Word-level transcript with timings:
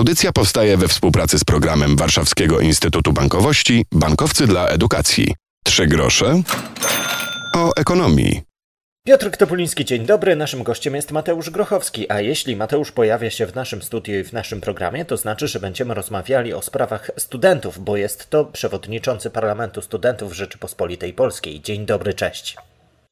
Audycja 0.00 0.32
powstaje 0.32 0.76
we 0.76 0.88
współpracy 0.88 1.38
z 1.38 1.44
programem 1.44 1.96
Warszawskiego 1.96 2.60
Instytutu 2.60 3.12
Bankowości 3.12 3.84
Bankowcy 3.92 4.46
dla 4.46 4.68
Edukacji. 4.68 5.34
Trzy 5.64 5.86
grosze 5.86 6.42
o 7.56 7.70
ekonomii. 7.76 8.42
Piotr 9.06 9.30
Topuliński, 9.30 9.84
dzień 9.84 10.06
dobry. 10.06 10.36
Naszym 10.36 10.62
gościem 10.62 10.94
jest 10.94 11.12
Mateusz 11.12 11.50
Grochowski, 11.50 12.12
a 12.12 12.20
jeśli 12.20 12.56
Mateusz 12.56 12.92
pojawia 12.92 13.30
się 13.30 13.46
w 13.46 13.54
naszym 13.54 13.82
studiu 13.82 14.20
i 14.20 14.24
w 14.24 14.32
naszym 14.32 14.60
programie, 14.60 15.04
to 15.04 15.16
znaczy, 15.16 15.48
że 15.48 15.60
będziemy 15.60 15.94
rozmawiali 15.94 16.52
o 16.52 16.62
sprawach 16.62 17.10
studentów, 17.16 17.84
bo 17.84 17.96
jest 17.96 18.30
to 18.30 18.44
przewodniczący 18.44 19.30
Parlamentu 19.30 19.82
Studentów 19.82 20.32
Rzeczypospolitej 20.32 21.12
Polskiej. 21.12 21.60
Dzień 21.60 21.86
dobry, 21.86 22.14
cześć. 22.14 22.56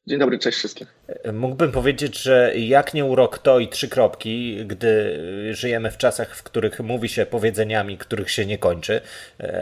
Dzień 0.09 0.19
dobry, 0.19 0.39
cześć 0.39 0.57
wszystkim. 0.57 0.87
Mógłbym 1.33 1.71
powiedzieć, 1.71 2.21
że 2.21 2.53
jak 2.55 2.93
nie 2.93 3.05
urok 3.05 3.37
to 3.37 3.59
i 3.59 3.67
trzy 3.67 3.89
kropki, 3.89 4.65
gdy 4.65 5.19
żyjemy 5.53 5.91
w 5.91 5.97
czasach, 5.97 6.35
w 6.35 6.43
których 6.43 6.79
mówi 6.79 7.09
się 7.09 7.25
powiedzeniami, 7.25 7.97
których 7.97 8.31
się 8.31 8.45
nie 8.45 8.57
kończy, 8.57 9.01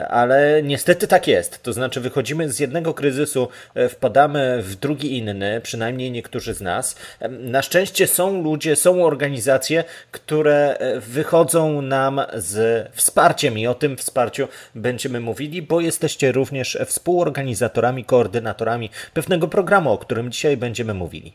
ale 0.09 0.63
niestety 0.63 1.07
tak 1.07 1.27
jest. 1.27 1.63
To 1.63 1.73
znaczy, 1.73 2.01
wychodzimy 2.01 2.51
z 2.51 2.59
jednego 2.59 2.93
kryzysu, 2.93 3.47
wpadamy 3.89 4.61
w 4.61 4.75
drugi 4.75 5.17
inny, 5.17 5.61
przynajmniej 5.63 6.11
niektórzy 6.11 6.53
z 6.53 6.61
nas. 6.61 6.95
Na 7.29 7.61
szczęście 7.61 8.07
są 8.07 8.43
ludzie, 8.43 8.75
są 8.75 9.05
organizacje, 9.05 9.83
które 10.11 10.77
wychodzą 10.95 11.81
nam 11.81 12.21
z 12.33 12.87
wsparciem 12.95 13.57
i 13.57 13.67
o 13.67 13.73
tym 13.73 13.97
wsparciu 13.97 14.47
będziemy 14.75 15.19
mówili, 15.19 15.61
bo 15.61 15.81
jesteście 15.81 16.31
również 16.31 16.77
współorganizatorami, 16.85 18.05
koordynatorami 18.05 18.89
pewnego 19.13 19.47
programu, 19.47 19.91
o 19.91 19.97
którym 19.97 20.31
dzisiaj 20.37 20.57
będziemy 20.57 20.93
mówili? 20.93 21.33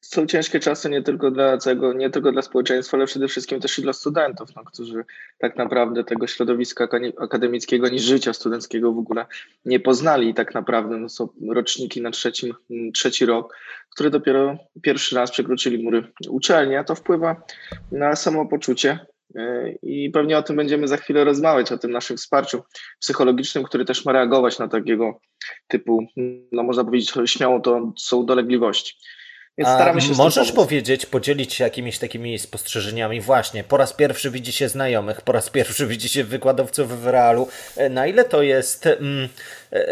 Są 0.00 0.26
ciężkie 0.26 0.60
czasy 0.60 0.90
nie 0.90 1.02
tylko 1.02 1.30
dla 1.30 1.58
całego, 1.58 1.92
nie 1.92 2.10
tylko 2.10 2.32
dla 2.32 2.42
społeczeństwa, 2.42 2.96
ale 2.96 3.06
przede 3.06 3.28
wszystkim 3.28 3.60
też 3.60 3.78
i 3.78 3.82
dla 3.82 3.92
studentów, 3.92 4.48
no, 4.56 4.64
którzy 4.64 5.04
tak 5.38 5.56
naprawdę 5.56 6.04
tego 6.04 6.26
środowiska 6.26 6.88
akademickiego 7.18 7.86
ani 7.86 7.98
życia 7.98 8.32
studenckiego 8.32 8.92
w 8.92 8.98
ogóle 8.98 9.26
nie 9.64 9.80
poznali 9.80 10.28
i 10.28 10.34
tak 10.34 10.54
naprawdę 10.54 10.96
no, 10.96 11.08
są 11.08 11.28
roczniki 11.48 12.02
na 12.02 12.10
trzecim, 12.10 12.54
trzeci 12.94 13.26
rok, 13.26 13.56
które 13.90 14.10
dopiero 14.10 14.56
pierwszy 14.82 15.16
raz 15.16 15.30
przekroczyli 15.30 15.84
mury 15.84 16.12
uczelni, 16.28 16.76
a 16.76 16.84
to 16.84 16.94
wpływa 16.94 17.42
na 17.92 18.16
samopoczucie 18.16 19.06
i 19.82 20.10
pewnie 20.10 20.38
o 20.38 20.42
tym 20.42 20.56
będziemy 20.56 20.88
za 20.88 20.96
chwilę 20.96 21.24
rozmawiać, 21.24 21.72
o 21.72 21.78
tym 21.78 21.90
naszym 21.90 22.16
wsparciu 22.16 22.62
psychologicznym, 23.00 23.64
który 23.64 23.84
też 23.84 24.04
ma 24.04 24.12
reagować 24.12 24.58
na 24.58 24.68
takiego 24.68 25.20
typu, 25.68 26.06
no 26.52 26.62
można 26.62 26.84
powiedzieć 26.84 27.12
śmiało, 27.26 27.60
to 27.60 27.92
są 27.98 28.26
dolegliwości. 28.26 28.94
Więc 29.58 29.70
staramy 29.70 30.00
się 30.00 30.14
możesz 30.14 30.52
powiedzieć, 30.52 31.06
podzielić 31.06 31.54
się 31.54 31.64
jakimiś 31.64 31.98
takimi 31.98 32.38
spostrzeżeniami 32.38 33.20
właśnie. 33.20 33.64
Po 33.64 33.76
raz 33.76 33.92
pierwszy 33.92 34.30
widzi 34.30 34.52
się 34.52 34.68
znajomych, 34.68 35.20
po 35.20 35.32
raz 35.32 35.50
pierwszy 35.50 35.86
widzi 35.86 36.08
się 36.08 36.24
wykładowców 36.24 37.02
w 37.02 37.06
realu. 37.06 37.48
Na 37.90 38.06
ile 38.06 38.24
to 38.24 38.42
jest 38.42 38.86
mm, 38.86 39.28
e, 39.72 39.88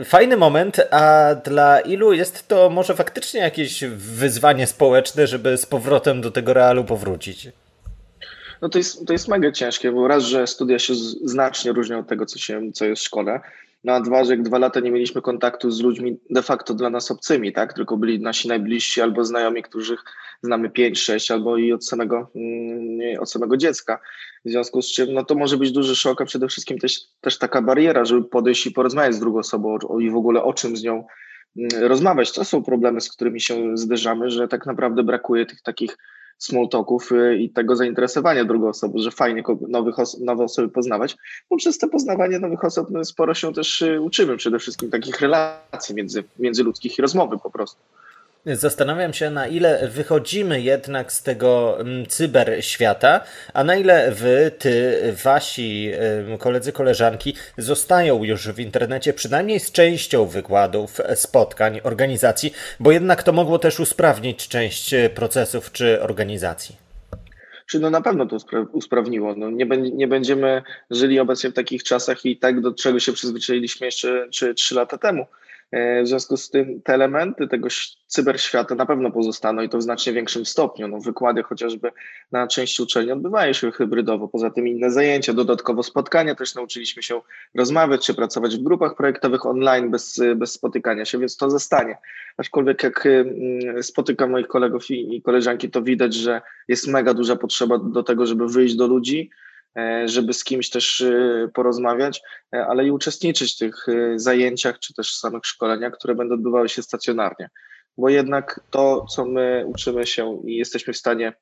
e, 0.00 0.04
fajny 0.04 0.36
moment, 0.36 0.80
a 0.90 1.34
dla 1.34 1.80
ilu 1.80 2.12
jest 2.12 2.48
to 2.48 2.70
może 2.70 2.94
faktycznie 2.94 3.40
jakieś 3.40 3.84
wyzwanie 3.84 4.66
społeczne, 4.66 5.26
żeby 5.26 5.56
z 5.56 5.66
powrotem 5.66 6.20
do 6.20 6.30
tego 6.30 6.52
realu 6.52 6.84
powrócić? 6.84 7.48
No 8.62 8.68
to 8.68 8.78
jest, 8.78 9.06
to 9.06 9.12
jest 9.12 9.28
mega 9.28 9.52
ciężkie, 9.52 9.92
bo 9.92 10.08
raz, 10.08 10.24
że 10.24 10.46
studia 10.46 10.78
się 10.78 10.94
znacznie 11.24 11.72
różnią 11.72 11.98
od 11.98 12.08
tego, 12.08 12.26
co, 12.26 12.38
się, 12.38 12.72
co 12.72 12.84
jest 12.84 13.02
w 13.02 13.04
szkole, 13.04 13.40
no 13.84 13.92
a 13.92 14.00
dwa, 14.00 14.24
że 14.24 14.32
jak 14.32 14.42
dwa 14.42 14.58
lata 14.58 14.80
nie 14.80 14.90
mieliśmy 14.90 15.22
kontaktu 15.22 15.70
z 15.70 15.80
ludźmi 15.80 16.18
de 16.30 16.42
facto 16.42 16.74
dla 16.74 16.90
nas 16.90 17.10
obcymi, 17.10 17.52
tak? 17.52 17.72
Tylko 17.72 17.96
byli 17.96 18.20
nasi 18.20 18.48
najbliżsi 18.48 19.00
albo 19.00 19.24
znajomi, 19.24 19.62
których 19.62 20.04
znamy 20.42 20.68
5-6 20.68 21.32
albo 21.32 21.56
i 21.56 21.72
od 21.72 21.86
samego, 21.86 22.30
mm, 22.34 23.20
od 23.20 23.30
samego 23.30 23.56
dziecka. 23.56 23.98
W 24.44 24.50
związku 24.50 24.82
z 24.82 24.92
czym 24.92 25.14
no 25.14 25.24
to 25.24 25.34
może 25.34 25.56
być 25.56 25.72
duży 25.72 25.96
szok, 25.96 26.20
a 26.20 26.24
przede 26.24 26.48
wszystkim 26.48 26.78
też, 26.78 27.00
też 27.20 27.38
taka 27.38 27.62
bariera, 27.62 28.04
żeby 28.04 28.24
podejść 28.24 28.66
i 28.66 28.70
porozmawiać 28.70 29.14
z 29.14 29.20
drugą 29.20 29.38
osobą 29.38 29.78
o, 29.88 30.00
i 30.00 30.10
w 30.10 30.16
ogóle 30.16 30.42
o 30.42 30.52
czym 30.52 30.76
z 30.76 30.82
nią 30.82 31.04
mm, 31.56 31.68
rozmawiać. 31.88 32.32
To 32.32 32.44
są 32.44 32.62
problemy, 32.62 33.00
z 33.00 33.12
którymi 33.12 33.40
się 33.40 33.76
zderzamy, 33.76 34.30
że 34.30 34.48
tak 34.48 34.66
naprawdę 34.66 35.02
brakuje 35.02 35.46
tych 35.46 35.62
takich 35.62 35.96
small 36.38 36.68
talków 36.68 37.12
y, 37.12 37.36
i 37.36 37.50
tego 37.50 37.76
zainteresowania 37.76 38.44
drugą 38.44 38.68
osobą, 38.68 38.98
że 38.98 39.10
fajnie 39.10 39.42
nowych 39.68 39.98
os 39.98 40.20
nowe 40.20 40.44
osoby 40.44 40.68
poznawać, 40.68 41.16
bo 41.50 41.56
przez 41.56 41.78
to 41.78 41.88
poznawanie 41.88 42.38
nowych 42.38 42.64
osób 42.64 42.90
no, 42.90 43.04
sporo 43.04 43.34
się 43.34 43.52
też 43.52 43.82
y, 43.82 44.00
uczymy, 44.00 44.36
przede 44.36 44.58
wszystkim 44.58 44.90
takich 44.90 45.20
relacji 45.20 45.94
między, 45.94 46.24
międzyludzkich 46.38 46.98
i 46.98 47.02
rozmowy 47.02 47.38
po 47.38 47.50
prostu. 47.50 47.80
Zastanawiam 48.46 49.12
się, 49.12 49.30
na 49.30 49.46
ile 49.46 49.88
wychodzimy 49.88 50.60
jednak 50.60 51.12
z 51.12 51.22
tego 51.22 51.80
mm, 51.80 52.06
cyberświata, 52.06 53.20
a 53.54 53.64
na 53.64 53.76
ile 53.76 54.12
wy, 54.12 54.50
ty, 54.58 54.98
wasi 55.24 55.92
koledzy, 56.38 56.72
koleżanki 56.72 57.34
zostają 57.58 58.24
już 58.24 58.48
w 58.48 58.58
internecie, 58.58 59.12
przynajmniej 59.12 59.60
z 59.60 59.72
częścią 59.72 60.26
wykładów, 60.26 61.00
spotkań, 61.14 61.80
organizacji, 61.82 62.52
bo 62.80 62.92
jednak 62.92 63.22
to 63.22 63.32
mogło 63.32 63.58
też 63.58 63.80
usprawnić 63.80 64.48
część 64.48 64.94
e, 64.94 65.10
procesów 65.10 65.72
czy 65.72 66.02
organizacji. 66.02 66.76
Czy 67.66 67.80
no 67.80 67.90
na 67.90 68.00
pewno 68.00 68.26
to 68.26 68.36
usprawniło. 68.72 69.34
No 69.36 69.50
nie, 69.50 69.66
nie 69.76 70.08
będziemy 70.08 70.62
żyli 70.90 71.20
obecnie 71.20 71.50
w 71.50 71.54
takich 71.54 71.82
czasach 71.82 72.24
i 72.24 72.36
tak 72.36 72.60
do 72.60 72.74
czego 72.74 73.00
się 73.00 73.12
przyzwyczailiśmy 73.12 73.86
jeszcze 73.86 74.28
trzy 74.56 74.74
lata 74.74 74.98
temu. 74.98 75.26
E, 75.72 76.02
w 76.02 76.08
związku 76.08 76.36
z 76.36 76.50
tym 76.50 76.82
te 76.82 76.94
elementy 76.94 77.48
tego 77.48 77.68
cyberświata 78.06 78.74
na 78.74 78.86
pewno 78.86 79.10
pozostaną 79.10 79.62
i 79.62 79.68
to 79.68 79.78
w 79.78 79.82
znacznie 79.82 80.12
większym 80.12 80.46
stopniu. 80.46 80.88
No, 80.88 80.98
wykłady 81.00 81.42
chociażby 81.42 81.92
na 82.32 82.46
części 82.46 82.82
uczelni 82.82 83.12
odbywają 83.12 83.52
się 83.52 83.72
hybrydowo, 83.72 84.28
poza 84.28 84.50
tym 84.50 84.68
inne 84.68 84.90
zajęcia, 84.90 85.32
dodatkowo 85.32 85.82
spotkania, 85.82 86.34
też 86.34 86.54
nauczyliśmy 86.54 87.02
się 87.02 87.20
rozmawiać 87.54 88.06
czy 88.06 88.14
pracować 88.14 88.56
w 88.56 88.62
grupach 88.62 88.96
projektowych 88.96 89.46
online 89.46 89.90
bez, 89.90 90.20
bez 90.36 90.52
spotykania 90.52 91.04
się, 91.04 91.18
więc 91.18 91.36
to 91.36 91.50
zostanie. 91.50 91.98
Aczkolwiek 92.36 92.82
jak 92.82 93.06
mm, 93.06 93.82
spotykam 93.82 94.30
moich 94.30 94.48
kolegów 94.48 94.90
i, 94.90 95.16
i 95.16 95.22
koleżanki, 95.22 95.70
to 95.70 95.82
widać, 95.82 96.14
że 96.14 96.42
jest 96.68 96.88
mega 96.88 97.14
duża 97.14 97.36
potrzeba 97.36 97.78
do 97.78 98.02
tego, 98.02 98.26
żeby 98.26 98.48
wyjść 98.48 98.76
do 98.76 98.86
ludzi, 98.86 99.30
żeby 100.04 100.32
z 100.32 100.44
kimś 100.44 100.70
też 100.70 101.00
e, 101.00 101.48
porozmawiać, 101.54 102.22
e, 102.54 102.66
ale 102.66 102.84
i 102.84 102.90
uczestniczyć 102.90 103.54
w 103.54 103.58
tych 103.58 103.86
zajęciach 104.16 104.78
czy 104.78 104.94
też 104.94 105.14
samych 105.14 105.46
szkoleniach, 105.46 105.92
które 105.92 106.14
będą 106.14 106.34
odbywały 106.34 106.68
się 106.68 106.82
stacjonarnie. 106.82 107.50
Bo 107.98 108.08
jednak 108.08 108.60
to, 108.70 109.06
co 109.06 109.24
my 109.24 109.64
uczymy 109.66 110.06
się 110.06 110.42
i 110.46 110.56
jesteśmy 110.56 110.92
w 110.92 110.96
stanie 110.96 111.32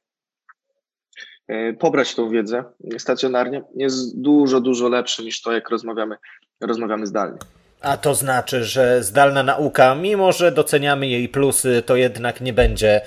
pobrać 1.78 2.14
tą 2.14 2.30
wiedzę 2.30 2.64
stacjonarnie, 2.98 3.62
jest 3.76 4.20
dużo, 4.20 4.60
dużo 4.60 4.88
lepsze 4.88 5.22
niż 5.22 5.42
to, 5.42 5.52
jak 5.52 5.70
rozmawiamy, 5.70 6.16
rozmawiamy 6.60 7.06
zdalnie. 7.06 7.38
A 7.80 7.96
to 7.96 8.14
znaczy, 8.14 8.64
że 8.64 9.02
zdalna 9.02 9.42
nauka, 9.42 9.94
mimo 9.94 10.32
że 10.32 10.52
doceniamy 10.52 11.06
jej 11.06 11.28
plusy, 11.28 11.82
to 11.86 11.96
jednak 11.96 12.40
nie 12.40 12.52
będzie 12.52 13.00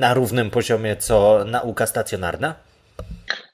na 0.00 0.14
równym 0.14 0.50
poziomie 0.50 0.96
co 0.96 1.44
nauka 1.44 1.86
stacjonarna? 1.86 2.54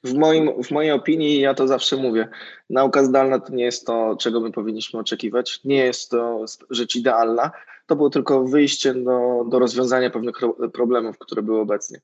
W, 0.04 0.14
moim, 0.14 0.62
w 0.62 0.70
mojej 0.70 0.92
opinii, 0.92 1.40
ja 1.40 1.54
to 1.54 1.68
zawsze 1.68 1.96
mówię, 1.96 2.28
nauka 2.70 3.04
zdalna 3.04 3.38
to 3.38 3.52
nie 3.52 3.64
jest 3.64 3.86
to, 3.86 4.16
czego 4.20 4.40
my 4.40 4.52
powinniśmy 4.52 5.00
oczekiwać, 5.00 5.60
nie 5.64 5.84
jest 5.84 6.10
to 6.10 6.44
rzecz 6.70 6.96
idealna, 6.96 7.50
to 7.86 7.96
było 7.96 8.10
tylko 8.10 8.44
wyjście 8.44 8.94
do, 8.94 9.44
do 9.48 9.58
rozwiązania 9.58 10.10
pewnych 10.10 10.36
problemów, 10.72 11.18
które 11.18 11.42
były 11.42 11.60
obecnie. 11.60 12.00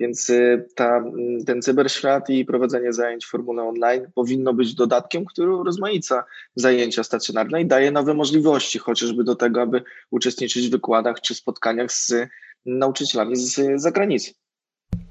Więc 0.00 0.30
y, 0.30 0.68
ta, 0.74 1.04
ten 1.46 1.62
cyberświat 1.62 2.30
i 2.30 2.44
prowadzenie 2.44 2.92
zajęć 2.92 3.26
w 3.26 3.30
formule 3.30 3.62
online 3.62 4.06
powinno 4.14 4.54
być 4.54 4.74
dodatkiem, 4.74 5.24
który 5.24 5.52
rozmaica 5.64 6.24
zajęcia 6.54 7.04
stacjonarne 7.04 7.62
i 7.62 7.66
daje 7.66 7.90
nowe 7.90 8.14
możliwości, 8.14 8.78
chociażby 8.78 9.24
do 9.24 9.36
tego, 9.36 9.62
aby 9.62 9.82
uczestniczyć 10.10 10.68
w 10.68 10.70
wykładach 10.70 11.20
czy 11.20 11.34
spotkaniach 11.34 11.92
z 11.92 12.14
nauczycielami 12.66 13.36
z 13.36 13.80
zagranicy. 13.80 14.41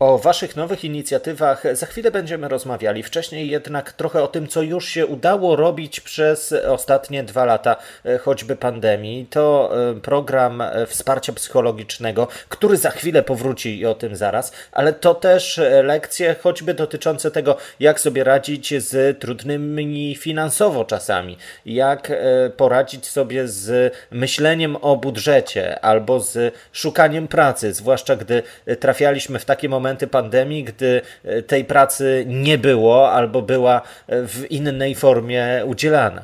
O 0.02 0.18
Waszych 0.18 0.56
nowych 0.56 0.84
inicjatywach 0.84 1.64
za 1.74 1.86
chwilę 1.86 2.12
będziemy 2.12 2.48
rozmawiali. 2.48 3.04
Wcześniej 3.04 3.50
jednak 3.50 3.92
trochę 3.92 4.24
o 4.24 4.28
tym, 4.28 4.48
co 4.48 4.62
już 4.62 4.86
się 4.86 5.06
udało 5.06 5.56
robić 5.56 6.00
przez 6.00 6.54
ostatnie 6.54 7.24
dwa 7.24 7.46
lata, 7.46 7.76
e, 8.06 8.18
choćby 8.18 8.56
pandemii. 8.56 9.26
To 9.30 9.72
e, 9.92 9.94
program 10.00 10.62
e, 10.62 10.86
wsparcia 10.86 11.34
psychologicznego, 11.34 12.28
który 12.50 12.78
za 12.78 12.90
chwilę 12.90 13.24
powróci 13.24 13.80
i 13.80 13.86
o 13.86 13.94
tym 13.94 14.16
zaraz, 14.16 14.52
ale 14.72 14.94
to 14.94 15.16
też 15.16 15.62
lekcje 15.84 16.36
choćby 16.44 16.74
dotyczące 16.74 17.32
tego, 17.32 17.58
jak 17.80 18.00
sobie 18.00 18.24
radzić 18.24 18.84
z 18.84 19.20
trudnymi 19.20 20.16
finansowo 20.16 20.86
czasami, 20.86 21.38
jak 21.66 22.12
poradzić 22.58 23.08
sobie 23.08 23.48
z 23.48 23.94
myśleniem 24.12 24.76
o 24.76 24.98
budżecie 24.98 25.80
albo 25.80 26.20
z 26.20 26.54
szukaniem 26.72 27.28
pracy, 27.28 27.74
zwłaszcza 27.74 28.16
gdy 28.16 28.44
trafialiśmy 28.80 29.40
w 29.40 29.46
takie 29.46 29.70
momenty, 29.72 30.08
pandemii, 30.08 30.64
gdy 30.64 31.02
e, 31.24 31.42
tej 31.42 31.66
pracy 31.66 32.26
nie 32.28 32.58
było 32.58 33.12
albo 33.12 33.42
była 33.42 33.82
e, 34.08 34.28
w 34.28 34.52
innej 34.52 34.96
formie 34.96 35.64
udzielana. 35.66 36.22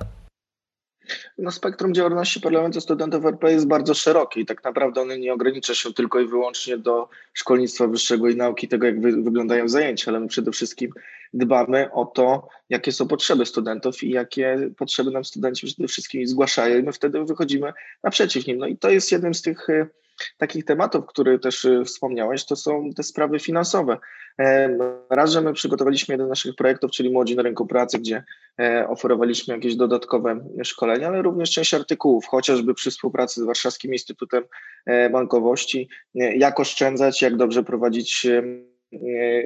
No, 1.37 1.51
spektrum 1.51 1.93
działalności 1.93 2.41
Parlamentu 2.41 2.81
Studentów 2.81 3.25
RP 3.25 3.51
jest 3.51 3.67
bardzo 3.67 3.93
szerokie 3.93 4.41
i 4.41 4.45
tak 4.45 4.63
naprawdę 4.63 5.01
one 5.01 5.19
nie 5.19 5.33
ogranicza 5.33 5.73
się 5.73 5.93
tylko 5.93 6.19
i 6.19 6.27
wyłącznie 6.27 6.77
do 6.77 7.09
szkolnictwa 7.33 7.87
wyższego 7.87 8.29
i 8.29 8.35
nauki, 8.35 8.67
tego 8.67 8.85
jak 8.85 9.01
wy, 9.01 9.11
wyglądają 9.21 9.69
zajęcia, 9.69 10.11
ale 10.11 10.19
my 10.19 10.27
przede 10.27 10.51
wszystkim 10.51 10.91
dbamy 11.33 11.91
o 11.91 12.05
to, 12.05 12.47
jakie 12.69 12.91
są 12.91 13.07
potrzeby 13.07 13.45
studentów 13.45 14.03
i 14.03 14.09
jakie 14.09 14.69
potrzeby 14.77 15.11
nam 15.11 15.25
studenci 15.25 15.67
przede 15.67 15.87
wszystkim 15.87 16.27
zgłaszają 16.27 16.79
i 16.79 16.83
my 16.83 16.93
wtedy 16.93 17.25
wychodzimy 17.25 17.73
naprzeciw 18.03 18.47
nim. 18.47 18.57
No 18.57 18.67
i 18.67 18.77
to 18.77 18.89
jest 18.89 19.11
jednym 19.11 19.33
z 19.33 19.41
tych 19.41 19.69
y, 19.69 19.89
takich 20.37 20.65
tematów, 20.65 21.05
które 21.05 21.39
też 21.39 21.65
y, 21.65 21.83
wspomniałeś, 21.85 22.45
to 22.45 22.55
są 22.55 22.89
te 22.95 23.03
sprawy 23.03 23.39
finansowe. 23.39 23.97
E, 24.39 24.77
raz, 25.09 25.31
że 25.31 25.41
my 25.41 25.53
przygotowaliśmy 25.53 26.13
jeden 26.13 26.27
z 26.27 26.29
naszych 26.29 26.55
projektów, 26.55 26.91
czyli 26.91 27.09
Młodzi 27.09 27.35
na 27.35 27.43
rynku 27.43 27.67
pracy, 27.67 27.99
gdzie 27.99 28.23
e, 28.59 28.87
oferowaliśmy 28.89 29.53
jakieś 29.53 29.75
dodatkowe 29.75 30.39
szkolenia, 30.63 31.07
ale 31.07 31.21
również 31.21 31.51
część 31.51 31.73
artykułów, 31.73 32.25
chociażby 32.25 32.73
przy 32.73 32.91
współpracy 32.91 33.41
z 33.41 33.43
Warszawskim 33.43 33.93
Instytutem 33.93 34.43
e, 34.85 35.09
Bankowości, 35.09 35.89
jak 36.13 36.59
oszczędzać, 36.59 37.21
jak 37.21 37.35
dobrze 37.35 37.63
prowadzić 37.63 38.27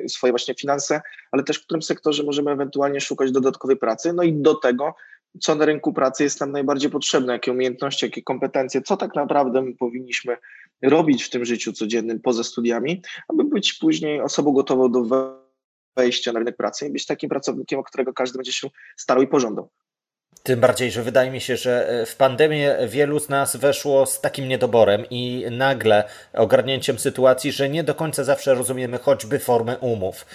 swoje 0.07 0.31
właśnie 0.33 0.55
finanse, 0.55 1.01
ale 1.31 1.43
też 1.43 1.57
w 1.57 1.63
którym 1.63 1.81
sektorze 1.81 2.23
możemy 2.23 2.51
ewentualnie 2.51 3.01
szukać 3.01 3.31
dodatkowej 3.31 3.77
pracy. 3.77 4.13
No 4.13 4.23
i 4.23 4.33
do 4.33 4.55
tego 4.55 4.95
co 5.39 5.55
na 5.55 5.65
rynku 5.65 5.93
pracy 5.93 6.23
jest 6.23 6.39
nam 6.39 6.51
najbardziej 6.51 6.91
potrzebne, 6.91 7.33
jakie 7.33 7.51
umiejętności, 7.51 8.05
jakie 8.05 8.23
kompetencje, 8.23 8.81
co 8.81 8.97
tak 8.97 9.15
naprawdę 9.15 9.61
my 9.61 9.75
powinniśmy 9.75 10.37
robić 10.81 11.23
w 11.23 11.29
tym 11.29 11.45
życiu 11.45 11.73
codziennym 11.73 12.19
poza 12.19 12.43
studiami, 12.43 13.01
aby 13.27 13.43
być 13.43 13.73
później 13.73 14.21
osobą 14.21 14.51
gotową 14.51 14.91
do 14.91 15.05
wejścia 15.95 16.31
na 16.31 16.39
rynek 16.39 16.57
pracy 16.57 16.87
i 16.87 16.91
być 16.91 17.05
takim 17.05 17.29
pracownikiem, 17.29 17.79
o 17.79 17.83
którego 17.83 18.13
każdy 18.13 18.37
będzie 18.37 18.51
się 18.51 18.69
starał 18.97 19.23
i 19.23 19.27
pożądał. 19.27 19.69
Tym 20.43 20.59
bardziej, 20.59 20.91
że 20.91 21.03
wydaje 21.03 21.31
mi 21.31 21.41
się, 21.41 21.57
że 21.57 21.89
e, 21.89 22.05
w 22.05 22.15
pandemię 22.15 22.77
wielu 22.87 23.19
z 23.19 23.29
nas 23.29 23.55
weszło 23.55 24.05
z 24.05 24.21
takim 24.21 24.47
niedoborem 24.47 25.05
i 25.09 25.45
nagle 25.51 26.03
ogarnięciem 26.33 26.99
sytuacji, 26.99 27.51
że 27.51 27.69
nie 27.69 27.83
do 27.83 27.95
końca 27.95 28.23
zawsze 28.23 28.53
rozumiemy 28.53 28.97
choćby 28.97 29.39
formę 29.39 29.77
umów. 29.77 30.25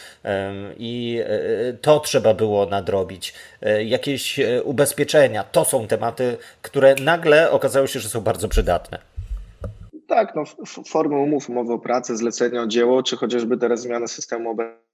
I 0.77 1.21
e, 1.25 1.73
to 1.73 2.01
trzeba 2.01 2.35
było 2.35 2.67
nadrobić. 2.67 3.35
E, 3.63 3.85
jakieś 3.85 4.41
ubezpieczenia 4.65 5.45
to 5.45 5.65
są 5.65 5.87
tematy, 5.87 6.37
które 6.63 6.95
nagle 6.95 7.51
okazało 7.51 7.87
się, 7.87 8.01
że 8.01 8.09
są 8.09 8.21
bardzo 8.21 8.49
przydatne. 8.49 8.99
Tak, 10.07 10.35
no, 10.35 10.45
formy 10.89 11.17
umów, 11.17 11.51
umowy 11.51 11.73
o 11.73 11.79
pracę, 11.79 12.17
zlecenia 12.17 12.63
o 12.63 12.67
dzieło, 12.67 13.03
czy 13.03 13.17
chociażby 13.17 13.57
teraz 13.57 13.81
zmiana 13.81 14.07
systemu 14.07 14.51
obecnie 14.51 14.86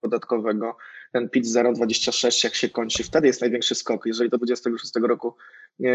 podatkowego 0.00 0.76
ten 1.12 1.28
PIT 1.28 1.44
0,26 1.44 2.44
jak 2.44 2.54
się 2.54 2.68
kończy, 2.68 3.04
wtedy 3.04 3.26
jest 3.26 3.40
największy 3.40 3.74
skok. 3.74 4.06
Jeżeli 4.06 4.30
do 4.30 4.38
26 4.38 4.92
roku 5.02 5.36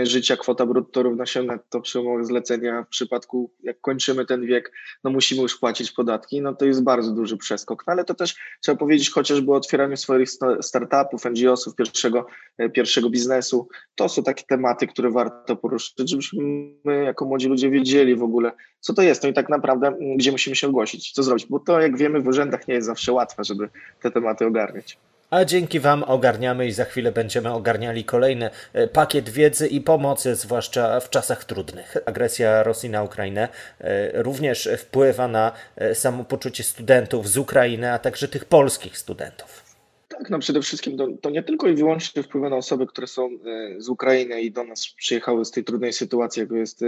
życia 0.03 0.37
kwota 0.37 0.65
brutto 0.65 1.03
równa 1.03 1.25
się 1.25 1.43
netto 1.43 1.81
przy 1.81 1.99
umowach 1.99 2.25
zlecenia, 2.25 2.83
w 2.83 2.87
przypadku 2.87 3.51
jak 3.63 3.81
kończymy 3.81 4.25
ten 4.25 4.45
wiek, 4.45 4.71
no 5.03 5.11
musimy 5.11 5.41
już 5.41 5.59
płacić 5.59 5.91
podatki, 5.91 6.41
no 6.41 6.55
to 6.55 6.65
jest 6.65 6.83
bardzo 6.83 7.11
duży 7.11 7.37
przeskok. 7.37 7.83
No 7.87 7.93
ale 7.93 8.05
to 8.05 8.13
też 8.13 8.35
trzeba 8.61 8.77
powiedzieć 8.77 9.09
chociażby 9.09 9.51
o 9.51 9.55
otwieraniu 9.55 9.97
swoich 9.97 10.29
startupów, 10.61 11.25
NGO-sów, 11.25 11.75
pierwszego, 11.75 12.27
e, 12.57 12.69
pierwszego 12.69 13.09
biznesu. 13.09 13.67
To 13.95 14.09
są 14.09 14.23
takie 14.23 14.43
tematy, 14.43 14.87
które 14.87 15.11
warto 15.11 15.55
poruszyć, 15.55 16.09
żebyśmy 16.09 16.43
my 16.83 17.03
jako 17.03 17.25
młodzi 17.25 17.47
ludzie 17.47 17.69
wiedzieli 17.69 18.15
w 18.15 18.23
ogóle, 18.23 18.51
co 18.79 18.93
to 18.93 19.01
jest, 19.01 19.23
no 19.23 19.29
i 19.29 19.33
tak 19.33 19.49
naprawdę 19.49 19.97
gdzie 20.17 20.31
musimy 20.31 20.55
się 20.55 20.67
ogłosić, 20.67 21.11
co 21.11 21.23
zrobić, 21.23 21.45
bo 21.45 21.59
to 21.59 21.81
jak 21.81 21.97
wiemy 21.97 22.21
w 22.21 22.27
urzędach 22.27 22.67
nie 22.67 22.73
jest 22.73 22.87
zawsze 22.87 23.11
łatwe, 23.11 23.43
żeby 23.43 23.69
te 24.01 24.11
tematy 24.11 24.45
ogarniać 24.45 24.97
a 25.31 25.45
dzięki 25.45 25.79
Wam 25.79 26.03
ogarniamy 26.03 26.67
i 26.67 26.71
za 26.71 26.85
chwilę 26.85 27.11
będziemy 27.11 27.53
ogarniali 27.53 28.05
kolejny 28.05 28.49
e, 28.73 28.87
pakiet 28.87 29.29
wiedzy 29.29 29.67
i 29.67 29.81
pomocy, 29.81 30.35
zwłaszcza 30.35 30.99
w 30.99 31.09
czasach 31.09 31.45
trudnych. 31.45 31.97
Agresja 32.05 32.63
Rosji 32.63 32.89
na 32.89 33.03
Ukrainę 33.03 33.49
e, 33.79 34.23
również 34.23 34.69
wpływa 34.77 35.27
na 35.27 35.51
e, 35.75 35.95
samopoczucie 35.95 36.63
studentów 36.63 37.29
z 37.29 37.37
Ukrainy, 37.37 37.91
a 37.91 37.99
także 37.99 38.27
tych 38.27 38.45
polskich 38.45 38.97
studentów. 38.97 39.63
Tak, 40.07 40.29
no 40.29 40.39
przede 40.39 40.61
wszystkim 40.61 40.97
to, 40.97 41.07
to, 41.21 41.29
nie 41.29 41.43
tylko 41.43 41.67
i 41.67 41.75
wyłącznie 41.75 42.23
wpływa 42.23 42.49
na 42.49 42.55
osoby, 42.55 42.87
które 42.87 43.07
są 43.07 43.29
z 43.77 43.89
Ukrainy 43.89 44.41
i 44.41 44.51
do 44.51 44.63
nas 44.63 44.87
przyjechały 44.97 45.45
z 45.45 45.51
tej 45.51 45.63
trudnej 45.63 45.93
sytuacji, 45.93 46.39
jaką 46.39 46.55
jest 46.55 46.81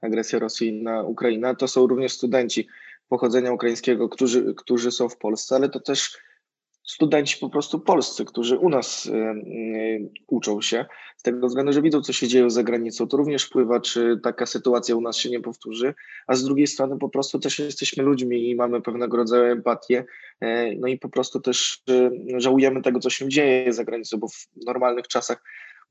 agresja 0.00 0.38
Rosji 0.38 0.82
na 0.82 1.02
Ukrainę. 1.02 1.56
To 1.56 1.68
są 1.68 1.86
również 1.86 2.12
studenci 2.12 2.68
pochodzenia 3.08 3.52
ukraińskiego, 3.52 4.08
którzy, 4.08 4.54
którzy 4.54 4.90
są 4.90 5.08
w 5.08 5.16
Polsce, 5.16 5.56
ale 5.56 5.68
to 5.68 5.80
też 5.80 6.18
studenci 6.90 7.36
po 7.40 7.50
prostu 7.50 7.80
polscy, 7.80 8.24
którzy 8.24 8.58
u 8.58 8.68
nas 8.68 9.06
y, 9.06 9.12
y, 9.12 10.10
uczą 10.26 10.60
się, 10.60 10.86
z 11.16 11.22
tego 11.22 11.46
względu, 11.46 11.72
że 11.72 11.82
widzą, 11.82 12.02
co 12.02 12.12
się 12.12 12.28
dzieje 12.28 12.50
za 12.50 12.62
granicą. 12.62 13.08
To 13.08 13.16
również 13.16 13.44
wpływa, 13.44 13.80
czy 13.80 14.20
taka 14.22 14.46
sytuacja 14.46 14.96
u 14.96 15.00
nas 15.00 15.16
się 15.16 15.30
nie 15.30 15.40
powtórzy, 15.40 15.94
a 16.26 16.36
z 16.36 16.44
drugiej 16.44 16.66
strony 16.66 16.98
po 16.98 17.08
prostu 17.08 17.38
też 17.38 17.58
jesteśmy 17.58 18.02
ludźmi 18.02 18.50
i 18.50 18.54
mamy 18.54 18.82
pewnego 18.82 19.16
rodzaju 19.16 19.44
empatię, 19.44 20.04
y, 20.44 20.46
no 20.80 20.88
i 20.88 20.98
po 20.98 21.08
prostu 21.08 21.40
też 21.40 21.82
żałujemy 22.36 22.82
tego, 22.82 23.00
co 23.00 23.10
się 23.10 23.28
dzieje 23.28 23.72
za 23.72 23.84
granicą, 23.84 24.18
bo 24.18 24.28
w 24.28 24.48
normalnych 24.66 25.08
czasach 25.08 25.42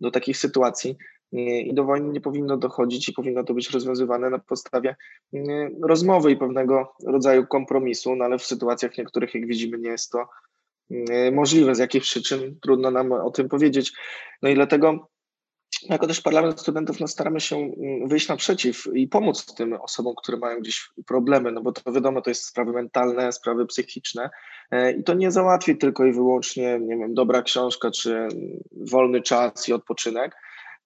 do 0.02 0.12
takich 0.12 0.38
sytuacji 0.38 0.96
i 1.32 1.74
do 1.74 1.84
wojny 1.84 2.10
nie 2.10 2.22
powinno 2.22 2.58
dochodzić 2.58 3.10
i 3.10 3.14
powinno 3.14 3.44
to 3.44 3.54
być 3.54 3.70
rozwiązywane 3.70 4.30
na 4.30 4.40
podstawie 4.40 4.96
rozmowy 5.82 6.32
i 6.32 6.38
pewnego 6.38 6.94
rodzaju 7.06 7.48
kompromisu, 7.48 8.16
no 8.16 8.26
ale 8.26 8.38
w 8.38 8.46
sytuacjach 8.46 8.98
niektórych, 8.98 9.36
jak 9.36 9.48
widzimy, 9.48 9.78
nie 9.78 9.90
jest 9.90 10.12
to 10.12 10.28
możliwe, 11.32 11.76
z 11.76 11.80
jakich 11.80 12.04
przyczyn, 12.04 12.60
trudno 12.62 12.92
nam 12.92 13.12
o 13.12 13.32
tym 13.32 13.50
powiedzieć. 13.50 13.94
No 14.42 14.50
i 14.50 14.56
dlatego 14.56 15.10
jako 15.90 16.08
też 16.08 16.22
Parlament 16.22 16.62
Studentów 16.62 17.00
no, 17.00 17.08
staramy 17.08 17.40
się 17.40 17.56
mm, 17.56 18.08
wyjść 18.08 18.28
naprzeciw 18.28 18.88
i 18.94 19.08
pomóc 19.08 19.46
tym 19.46 19.74
osobom, 19.74 20.14
które 20.18 20.38
mają 20.38 20.60
gdzieś 20.60 20.90
problemy, 21.08 21.52
no 21.52 21.62
bo 21.62 21.72
to 21.72 21.92
wiadomo, 21.92 22.22
to 22.22 22.30
jest 22.30 22.46
sprawy 22.46 22.72
mentalne, 22.72 23.32
sprawy 23.32 23.66
psychiczne 23.66 24.30
e, 24.72 24.92
i 24.92 25.04
to 25.04 25.14
nie 25.14 25.32
załatwi 25.32 25.78
tylko 25.78 26.06
i 26.06 26.14
wyłącznie, 26.14 26.80
nie 26.80 26.98
wiem, 26.98 27.14
dobra 27.14 27.42
książka 27.42 27.92
czy 27.92 28.28
wolny 28.92 29.22
czas 29.22 29.70
i 29.70 29.74
odpoczynek, 29.74 30.36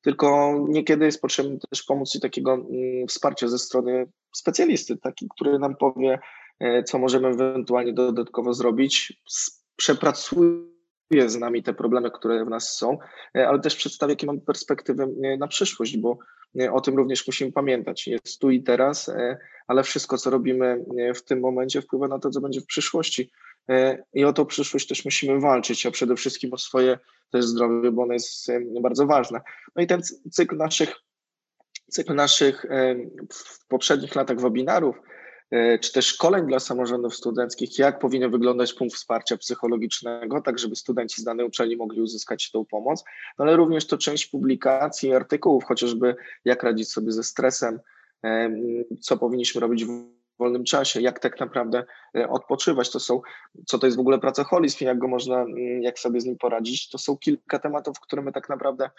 tylko 0.02 0.56
niekiedy 0.70 1.06
jest 1.06 1.22
potrzebne 1.22 1.58
też 1.70 1.84
pomoc 1.84 2.16
i 2.16 2.20
takiego 2.20 2.54
mm, 2.54 3.08
wsparcia 3.08 3.48
ze 3.48 3.60
strony 3.60 4.08
specjalisty, 4.36 4.98
taki, 4.98 5.28
który 5.36 5.60
nam 5.60 5.76
powie, 5.76 6.20
e, 6.60 6.84
co 6.84 7.00
możemy 7.00 7.28
ewentualnie 7.28 7.94
dodatkowo 7.94 8.54
zrobić 8.54 9.14
przepracuje 9.84 10.64
z 11.28 11.38
nami 11.38 11.64
te 11.64 11.74
problemy, 11.74 12.12
które 12.12 12.46
w 12.46 12.50
nas 12.50 12.78
są, 12.78 12.98
e, 13.36 13.48
ale 13.48 13.60
też 13.60 13.76
przedstawia, 13.76 14.12
jakie 14.12 14.28
mamy 14.28 14.42
perspektywy 14.42 15.04
e, 15.04 15.38
na 15.38 15.48
przyszłość, 15.48 15.98
bo 15.98 16.18
e, 16.62 16.72
o 16.72 16.82
tym 16.82 16.96
również 16.96 17.28
musimy 17.28 17.52
pamiętać. 17.52 18.08
Jest 18.08 18.40
tu 18.40 18.52
i 18.52 18.64
teraz, 18.64 19.12
ale 19.68 19.84
wszystko, 19.84 20.18
co 20.18 20.30
robimy 20.30 20.86
w 21.16 21.22
tym 21.22 21.40
momencie, 21.40 21.82
wpływa 21.82 22.08
na 22.08 22.20
to, 22.20 22.30
co 22.30 22.42
będzie 22.42 22.62
w 22.62 22.66
przyszłości. 22.66 23.32
I 24.14 24.26
o 24.26 24.34
tą 24.34 24.46
przyszłość 24.46 24.88
też 24.88 25.06
musimy 25.06 25.40
walczyć, 25.40 25.86
a 25.86 25.92
przede 25.92 26.16
wszystkim 26.16 26.54
o 26.54 26.58
swoje 26.58 27.00
też 27.32 27.46
zdrowie, 27.46 27.92
bo 27.92 28.04
ono 28.04 28.14
jest 28.14 28.48
bardzo 28.82 29.06
ważne. 29.06 29.42
No 29.76 29.84
i 29.84 29.88
ten 29.88 30.02
cykl 30.32 30.58
naszych, 30.58 30.96
cykl 31.92 32.16
naszych 32.16 32.66
w 33.34 33.68
poprzednich 33.68 34.16
latach 34.16 34.40
webinarów, 34.40 34.96
czy 35.82 35.94
też 35.94 36.06
szkoleń 36.06 36.48
dla 36.48 36.60
samorządów 36.60 37.16
studenckich, 37.16 37.80
jak 37.80 38.00
powinien 38.00 38.32
wyglądać 38.32 38.74
punkt 38.74 38.96
wsparcia 38.96 39.38
psychologicznego, 39.38 40.42
tak 40.42 40.60
żeby 40.60 40.76
studenci 40.76 41.22
z 41.22 41.24
danej 41.24 41.46
uczelni 41.46 41.78
mogli 41.78 42.02
uzyskać 42.02 42.52
tą 42.52 42.66
pomoc, 42.66 43.04
no 43.40 43.46
ale 43.46 43.56
również 43.56 43.88
to 43.88 43.98
część 43.98 44.26
publikacji 44.26 45.14
artykułów, 45.14 45.64
chociażby 45.64 46.16
jak 46.46 46.64
radzić 46.64 46.92
sobie 46.92 47.12
ze 47.12 47.24
stresem, 47.24 47.80
e, 48.24 48.50
co 49.02 49.18
powinniśmy 49.18 49.62
robić 49.62 49.86
w 49.86 49.90
wolnym 50.40 50.64
czasie, 50.64 51.02
jak 51.02 51.20
tak 51.20 51.40
naprawdę 51.40 51.84
e, 52.18 52.30
odpoczywać, 52.30 52.92
to 52.92 53.00
są, 53.00 53.22
co 53.66 53.80
to 53.80 53.88
jest 53.88 53.98
w 53.98 54.02
ogóle 54.02 54.20
pracoholizm, 54.20 54.86
jak 54.86 54.98
go 54.98 55.08
można, 55.08 55.46
jak 55.82 56.00
sobie 56.00 56.22
z 56.22 56.26
nim 56.26 56.38
poradzić, 56.38 56.90
to 56.90 56.98
są 56.98 57.18
kilka 57.18 57.60
tematów, 57.60 58.00
które 58.00 58.22
my 58.22 58.32
tak 58.32 58.50
naprawdę 58.50 58.90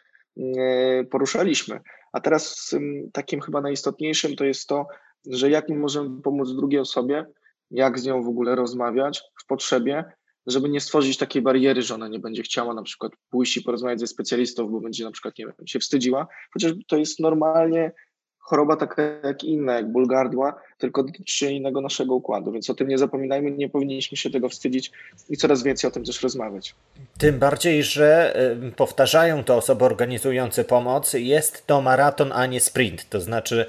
poruszaliśmy. 1.10 1.80
A 2.12 2.20
teraz 2.20 2.74
takim 3.12 3.40
chyba 3.40 3.60
najistotniejszym 3.60 4.36
to 4.36 4.44
jest 4.44 4.68
to, 4.68 4.86
że 5.26 5.50
jak 5.50 5.68
my 5.68 5.76
możemy 5.76 6.22
pomóc 6.22 6.54
drugiej 6.54 6.80
osobie, 6.80 7.26
jak 7.70 7.98
z 7.98 8.04
nią 8.04 8.22
w 8.22 8.28
ogóle 8.28 8.54
rozmawiać 8.54 9.22
w 9.42 9.46
potrzebie, 9.46 10.04
żeby 10.46 10.68
nie 10.68 10.80
stworzyć 10.80 11.18
takiej 11.18 11.42
bariery, 11.42 11.82
że 11.82 11.94
ona 11.94 12.08
nie 12.08 12.18
będzie 12.18 12.42
chciała 12.42 12.74
na 12.74 12.82
przykład 12.82 13.12
pójść 13.30 13.56
i 13.56 13.62
porozmawiać 13.62 14.00
ze 14.00 14.06
specjalistą, 14.06 14.68
bo 14.68 14.80
będzie 14.80 15.04
na 15.04 15.10
przykład, 15.10 15.38
nie 15.38 15.46
wiem, 15.46 15.66
się 15.66 15.78
wstydziła, 15.78 16.26
chociaż 16.52 16.72
to 16.88 16.96
jest 16.96 17.20
normalnie 17.20 17.92
choroba 18.38 18.76
taka 18.76 19.02
jak 19.02 19.44
inna, 19.44 19.72
jak 19.72 19.92
ból 19.92 20.06
gardła, 20.06 20.54
tylko 20.84 21.02
dotyczy 21.02 21.52
innego 21.52 21.80
naszego 21.80 22.14
układu, 22.14 22.52
więc 22.52 22.70
o 22.70 22.74
tym 22.74 22.88
nie 22.88 22.98
zapominajmy, 22.98 23.50
nie 23.50 23.68
powinniśmy 23.68 24.16
się 24.16 24.30
tego 24.30 24.48
wstydzić 24.48 24.92
i 25.30 25.36
coraz 25.36 25.62
więcej 25.62 25.88
o 25.88 25.90
tym 25.90 26.04
też 26.04 26.22
rozmawiać. 26.22 26.74
Tym 27.18 27.38
bardziej, 27.38 27.82
że 27.82 28.36
powtarzają 28.76 29.44
to 29.44 29.56
osoby 29.56 29.84
organizujące 29.84 30.64
pomoc, 30.64 31.12
jest 31.12 31.66
to 31.66 31.82
maraton, 31.82 32.32
a 32.32 32.46
nie 32.46 32.60
sprint. 32.60 33.08
To 33.08 33.20
znaczy, 33.20 33.66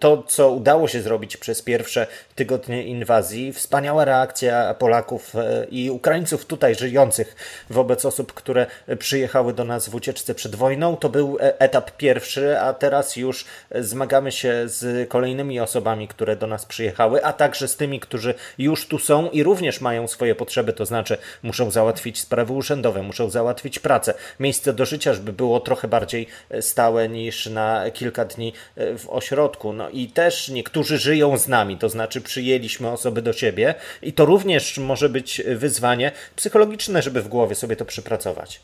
to 0.00 0.22
co 0.22 0.50
udało 0.50 0.88
się 0.88 1.02
zrobić 1.02 1.36
przez 1.36 1.62
pierwsze 1.62 2.06
tygodnie 2.34 2.86
inwazji, 2.86 3.52
wspaniała 3.52 4.04
reakcja 4.04 4.74
Polaków 4.74 5.32
i 5.70 5.90
Ukraińców 5.90 6.46
tutaj 6.46 6.74
żyjących 6.74 7.36
wobec 7.70 8.04
osób, 8.04 8.32
które 8.32 8.66
przyjechały 8.98 9.52
do 9.52 9.64
nas 9.64 9.88
w 9.88 9.94
ucieczce 9.94 10.34
przed 10.34 10.54
wojną, 10.54 10.96
to 10.96 11.08
był 11.08 11.38
e, 11.40 11.60
etap 11.60 11.96
pierwszy, 11.96 12.60
a 12.60 12.74
teraz 12.74 13.16
już 13.16 13.44
zmagamy 13.80 14.32
się 14.32 14.62
z 14.66 15.08
kolejnymi 15.08 15.60
osobami, 15.60 16.08
które 16.08 16.31
do 16.36 16.46
nas 16.46 16.66
przyjechały, 16.66 17.24
a 17.24 17.32
także 17.32 17.68
z 17.68 17.76
tymi, 17.76 18.00
którzy 18.00 18.34
już 18.58 18.86
tu 18.86 18.98
są 18.98 19.30
i 19.30 19.42
również 19.42 19.80
mają 19.80 20.08
swoje 20.08 20.34
potrzeby, 20.34 20.72
to 20.72 20.86
znaczy 20.86 21.18
muszą 21.42 21.70
załatwić 21.70 22.20
sprawy 22.20 22.52
urzędowe, 22.52 23.02
muszą 23.02 23.30
załatwić 23.30 23.78
pracę, 23.78 24.14
miejsce 24.40 24.72
do 24.72 24.86
życia, 24.86 25.14
żeby 25.14 25.32
było 25.32 25.60
trochę 25.60 25.88
bardziej 25.88 26.26
e, 26.50 26.62
stałe 26.62 27.08
niż 27.08 27.46
na 27.46 27.90
kilka 27.90 28.24
dni 28.24 28.52
e, 28.76 28.98
w 28.98 29.10
ośrodku. 29.10 29.72
No 29.72 29.90
i 29.90 30.08
też 30.08 30.48
niektórzy 30.48 30.98
żyją 30.98 31.38
z 31.38 31.48
nami, 31.48 31.76
to 31.76 31.88
znaczy 31.88 32.20
przyjęliśmy 32.20 32.90
osoby 32.90 33.22
do 33.22 33.32
siebie 33.32 33.74
i 34.02 34.12
to 34.12 34.24
również 34.24 34.78
może 34.78 35.08
być 35.08 35.42
wyzwanie 35.56 36.12
psychologiczne, 36.36 37.02
żeby 37.02 37.22
w 37.22 37.28
głowie 37.28 37.54
sobie 37.54 37.76
to 37.76 37.84
przypracować. 37.84 38.60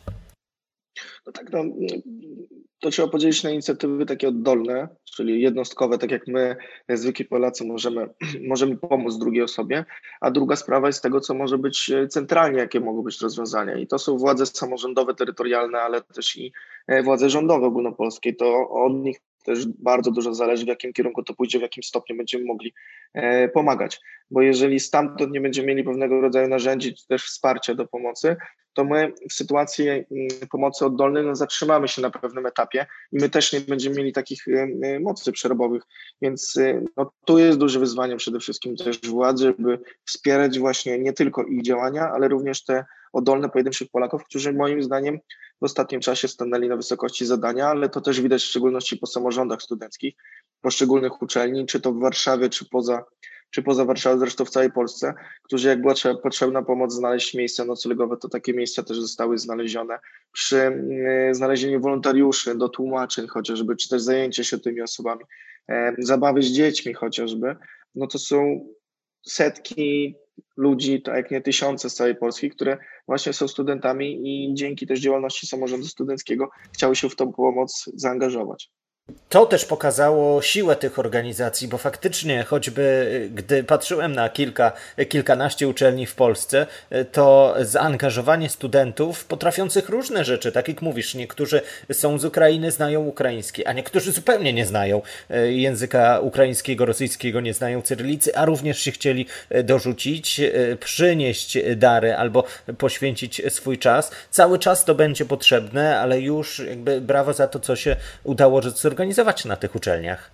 No 1.26 1.32
tak, 1.32 1.52
no, 1.52 1.64
to 2.80 2.90
trzeba 2.90 3.08
podzielić 3.08 3.42
na 3.42 3.50
inicjatywy 3.50 4.06
takie 4.06 4.28
oddolne, 4.28 4.88
czyli 5.04 5.42
jednostkowe, 5.42 5.99
tak 5.99 6.11
jak 6.11 6.26
my, 6.26 6.56
zwykli 6.88 7.25
Polacy, 7.25 7.64
możemy, 7.64 8.08
możemy 8.49 8.76
pomóc 8.76 9.18
drugiej 9.18 9.42
osobie, 9.42 9.85
a 10.20 10.30
druga 10.30 10.56
sprawa 10.56 10.87
jest 10.87 11.02
tego, 11.02 11.20
co 11.20 11.35
może 11.35 11.58
być 11.58 11.90
centralnie, 12.08 12.58
jakie 12.58 12.80
mogą 12.80 13.02
być 13.02 13.20
rozwiązania. 13.20 13.76
I 13.78 13.87
to 13.87 13.99
są 13.99 14.18
władze 14.18 14.47
samorządowe, 14.47 15.14
terytorialne, 15.14 15.78
ale 15.78 16.02
też 16.02 16.37
i 16.37 16.52
e, 16.87 17.02
władze 17.02 17.30
rządowe 17.30 17.66
ogólnopolskie. 17.66 18.35
To 18.35 18.70
od 18.70 18.92
nich 18.92 19.20
też 19.44 19.66
bardzo 19.66 20.11
dużo 20.11 20.35
zależy, 20.35 20.64
w 20.64 20.68
jakim 20.68 20.92
kierunku 20.92 21.23
to 21.23 21.35
pójdzie, 21.35 21.58
w 21.58 21.62
jakim 21.62 21.82
stopniu 21.82 22.16
będziemy 22.16 22.44
mogli 22.44 22.75
e, 23.14 23.49
pomagać. 23.49 24.00
Bo 24.30 24.42
jeżeli 24.42 24.80
stamtąd 24.80 25.32
nie 25.32 25.40
będziemy 25.40 25.68
mieli 25.68 25.85
pewnego 25.85 26.20
rodzaju 26.20 26.49
narzędzi, 26.49 26.94
czy 26.94 27.06
też 27.06 27.25
wsparcia 27.25 27.75
do 27.75 27.87
pomocy, 27.87 28.37
to 28.78 28.85
my 28.85 29.12
w 29.30 29.32
sytuacji 29.32 29.88
mm, 29.88 30.06
pomocy 30.50 30.85
oddolnej 30.87 31.25
no, 31.25 31.37
zatrzymamy 31.37 31.88
się 31.88 32.02
na 32.02 32.11
pewnym 32.11 32.47
etapie 32.47 32.87
i 33.12 33.16
my 33.16 33.28
też 33.30 33.52
nie 33.52 33.61
będziemy 33.61 33.97
mieli 33.97 34.12
takich 34.12 34.49
e, 34.49 35.00
mocy 35.00 35.32
przerobowych. 35.32 35.82
Więc 36.23 36.56
e, 36.56 36.85
no, 36.97 37.12
tu 37.26 37.38
jest 37.38 37.58
duże 37.58 37.78
wyzwanie 37.78 38.16
przede 38.16 38.38
wszystkim 38.40 38.76
też 38.76 39.00
władzy, 39.00 39.44
żeby 39.44 39.78
wspierać 40.04 40.58
właśnie 40.58 40.99
nie 40.99 41.12
tylko 41.12 41.44
ich 41.44 41.62
działania, 41.62 42.11
ale 42.11 42.28
również 42.28 42.64
te 42.64 42.85
oddolne 43.12 43.49
pojedynczych 43.49 43.88
Polaków, 43.90 44.25
którzy 44.25 44.52
moim 44.52 44.82
zdaniem 44.82 45.18
w 45.61 45.64
ostatnim 45.64 46.00
czasie 46.00 46.28
stanęli 46.28 46.68
na 46.68 46.76
wysokości 46.76 47.26
zadania, 47.26 47.66
ale 47.66 47.88
to 47.88 48.00
też 48.00 48.20
widać 48.20 48.42
w 48.42 48.47
szczególności 48.47 48.97
po 48.97 49.06
samorządach 49.06 49.62
studenckich, 49.62 50.14
poszczególnych 50.61 51.23
uczelni, 51.23 51.66
czy 51.66 51.80
to 51.80 51.92
w 51.92 52.00
Warszawie, 52.00 52.49
czy 52.49 52.68
poza, 52.68 53.04
czy 53.50 53.62
poza 53.62 53.85
Warszawą, 53.85 54.19
zresztą 54.19 54.45
w 54.45 54.50
całej 54.50 54.73
Polsce, 54.73 55.14
którzy 55.43 55.69
jak 55.69 55.81
była 55.81 55.95
potrzebna 56.23 56.62
pomoc 56.62 56.95
znaleźć 56.95 57.35
miejsca 57.35 57.64
noclegowe, 57.64 58.17
to 58.17 58.28
takie 58.28 58.52
miejsca 58.52 58.83
też 58.83 59.00
zostały 59.00 59.38
znalezione. 59.38 59.99
Przy 60.33 60.61
mm, 60.61 61.35
znalezieniu 61.35 61.81
wolontariuszy 61.81 62.55
do 62.55 62.69
tłumaczeń 62.69 63.26
chociażby, 63.26 63.76
czy 63.76 63.88
też 63.88 64.02
zajęcie 64.02 64.45
się 64.45 64.59
tymi 64.59 64.81
osobami, 64.81 65.25
zabawy 65.99 66.43
z 66.43 66.47
dziećmi 66.47 66.95
chociażby, 66.95 67.57
no 67.95 68.07
to 68.07 68.19
są 68.19 68.69
setki 69.26 70.14
ludzi, 70.57 71.02
tak 71.02 71.14
jak 71.17 71.31
nie 71.31 71.40
tysiące 71.40 71.90
z 71.90 71.95
całej 71.95 72.17
Polski, 72.17 72.50
które 72.50 72.78
właśnie 73.07 73.33
są 73.33 73.49
studentami 73.49 74.21
i 74.25 74.55
dzięki 74.55 74.87
też 74.87 75.00
działalności 75.00 75.47
samorządu 75.47 75.87
studenckiego 75.87 76.50
chciały 76.75 76.97
się 76.97 77.09
w 77.09 77.17
tą 77.17 77.33
pomoc 77.33 77.90
zaangażować. 77.95 78.71
To 79.29 79.47
też 79.47 79.65
pokazało 79.65 80.43
siłę 80.43 80.77
tych 80.77 80.99
organizacji, 80.99 81.69
bo 81.69 81.79
faktycznie, 81.79 82.45
choćby 82.45 83.29
gdy 83.35 83.65
patrzyłem 83.65 84.12
na 84.12 84.29
kilka, 84.29 84.73
kilkanaście 85.09 85.69
uczelni 85.69 86.07
w 86.07 86.15
Polsce, 86.15 86.67
to 87.12 87.55
zaangażowanie 87.61 88.49
studentów 88.49 89.25
potrafiących 89.25 89.88
różne 89.88 90.25
rzeczy, 90.25 90.53
tak 90.53 90.69
jak 90.69 90.83
mówisz, 90.83 91.15
niektórzy 91.15 91.61
są 91.93 92.19
z 92.19 92.25
Ukrainy, 92.25 92.71
znają 92.71 93.05
ukraiński, 93.05 93.67
a 93.67 93.73
niektórzy 93.73 94.12
zupełnie 94.12 94.53
nie 94.53 94.67
znają 94.67 95.03
języka 95.49 96.21
ukraińskiego, 96.21 96.87
rosyjskiego, 96.87 97.41
nie 97.41 97.55
znają 97.55 97.83
cyrylicy, 97.83 98.37
a 98.37 98.45
również 98.45 98.81
się 98.81 98.91
chcieli 98.91 99.27
dorzucić, 99.65 100.41
przynieść 100.81 101.59
dary 101.77 102.15
albo 102.15 102.45
poświęcić 102.79 103.43
swój 103.49 103.79
czas. 103.79 104.11
Cały 104.31 104.59
czas 104.59 104.85
to 104.85 104.95
będzie 104.95 105.25
potrzebne, 105.25 106.00
ale 106.00 106.21
już 106.21 106.59
jakby 106.59 107.00
brawo 107.00 107.33
za 107.33 107.49
to, 107.49 107.61
co 107.61 107.77
się 107.77 107.97
udało 108.25 108.62
zorganizować 108.62 108.98
organizować 108.99 109.45
na 109.45 109.57
tych 109.57 109.75
uczelniach. 109.76 110.31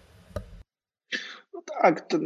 No 1.54 1.62
tak, 1.83 2.00
to, 2.00 2.18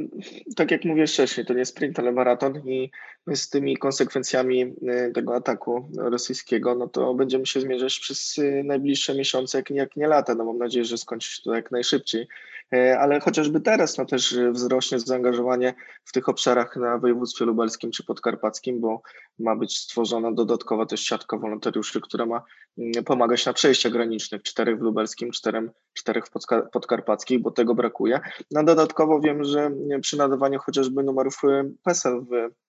tak 0.56 0.70
jak 0.70 0.84
mówię 0.84 1.06
wcześniej, 1.06 1.46
to 1.46 1.54
nie 1.54 1.64
sprint, 1.64 1.98
ale 1.98 2.12
maraton 2.12 2.68
i 2.68 2.90
z 3.26 3.50
tymi 3.50 3.76
konsekwencjami 3.76 4.62
y, 4.62 5.12
tego 5.14 5.34
ataku 5.34 5.90
rosyjskiego, 5.96 6.74
no 6.74 6.88
to 6.88 7.14
będziemy 7.14 7.46
się 7.46 7.60
zmierzać 7.60 8.00
przez 8.00 8.38
y, 8.38 8.62
najbliższe 8.64 9.14
miesiące, 9.14 9.58
jak 9.58 9.70
nie, 9.70 9.76
jak 9.76 9.96
nie 9.96 10.06
lata. 10.06 10.34
No 10.34 10.44
mam 10.44 10.58
nadzieję, 10.58 10.84
że 10.84 10.98
skończy 10.98 11.30
się 11.30 11.42
to 11.42 11.54
jak 11.54 11.70
najszybciej. 11.70 12.28
E, 12.74 12.98
ale 12.98 13.20
chociażby 13.20 13.60
teraz 13.60 13.98
no 13.98 14.04
też 14.04 14.36
wzrośnie 14.50 14.98
zaangażowanie 14.98 15.74
w 16.04 16.12
tych 16.12 16.28
obszarach 16.28 16.76
na 16.76 16.98
województwie 16.98 17.44
lubelskim 17.44 17.90
czy 17.90 18.04
podkarpackim, 18.04 18.80
bo 18.80 19.02
ma 19.38 19.56
być 19.56 19.78
stworzona 19.78 20.32
dodatkowa 20.32 20.86
też 20.86 21.00
siatka 21.00 21.36
wolontariuszy, 21.36 22.00
która 22.00 22.26
ma 22.26 22.42
mm, 22.78 23.04
pomagać 23.04 23.46
na 23.46 23.52
przejściach 23.52 23.92
granicznych, 23.92 24.42
czterech 24.42 24.78
w 24.78 24.82
lubelskim, 24.82 25.30
czterech, 25.30 25.70
czterech 25.94 26.24
w 26.26 26.30
podkarpackich, 26.72 27.42
bo 27.42 27.50
tego 27.50 27.74
brakuje. 27.74 28.20
No 28.50 28.64
dodatkowo 28.64 29.20
wiem, 29.20 29.44
że 29.44 29.70
przy 30.00 30.18
nadawaniu 30.18 30.58
chociażby 30.58 31.02
numerów 31.02 31.40
y, 31.44 31.74
PESEL 31.84 32.20
w 32.20 32.67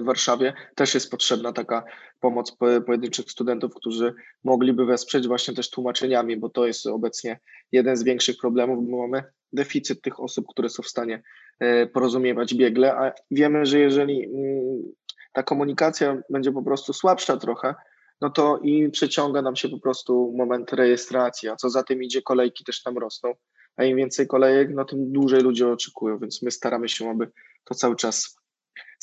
w 0.00 0.04
Warszawie 0.04 0.54
też 0.74 0.94
jest 0.94 1.10
potrzebna 1.10 1.52
taka 1.52 1.84
pomoc 2.20 2.56
pojedynczych 2.86 3.30
studentów, 3.30 3.74
którzy 3.74 4.14
mogliby 4.44 4.86
wesprzeć 4.86 5.26
właśnie 5.26 5.54
też 5.54 5.70
tłumaczeniami, 5.70 6.36
bo 6.36 6.48
to 6.48 6.66
jest 6.66 6.86
obecnie 6.86 7.40
jeden 7.72 7.96
z 7.96 8.02
większych 8.02 8.36
problemów, 8.36 8.90
bo 8.90 9.06
mamy 9.06 9.24
deficyt 9.52 10.02
tych 10.02 10.20
osób, 10.20 10.46
które 10.48 10.68
są 10.68 10.82
w 10.82 10.88
stanie 10.88 11.22
e, 11.60 11.86
porozumiewać 11.86 12.54
biegle, 12.54 12.94
a 12.94 13.12
wiemy, 13.30 13.66
że 13.66 13.78
jeżeli 13.78 14.24
mm, 14.24 14.82
ta 15.32 15.42
komunikacja 15.42 16.22
będzie 16.30 16.52
po 16.52 16.62
prostu 16.62 16.92
słabsza 16.92 17.36
trochę, 17.36 17.74
no 18.20 18.30
to 18.30 18.58
i 18.62 18.90
przeciąga 18.90 19.42
nam 19.42 19.56
się 19.56 19.68
po 19.68 19.80
prostu 19.80 20.34
moment 20.36 20.72
rejestracji, 20.72 21.48
a 21.48 21.56
co 21.56 21.70
za 21.70 21.82
tym 21.82 22.02
idzie, 22.02 22.22
kolejki 22.22 22.64
też 22.64 22.82
tam 22.82 22.98
rosną, 22.98 23.34
a 23.76 23.84
im 23.84 23.96
więcej 23.96 24.26
kolejek, 24.26 24.68
no 24.74 24.84
tym 24.84 25.12
dłużej 25.12 25.40
ludzie 25.40 25.68
oczekują, 25.68 26.18
więc 26.18 26.42
my 26.42 26.50
staramy 26.50 26.88
się, 26.88 27.10
aby 27.10 27.30
to 27.64 27.74
cały 27.74 27.96
czas 27.96 28.36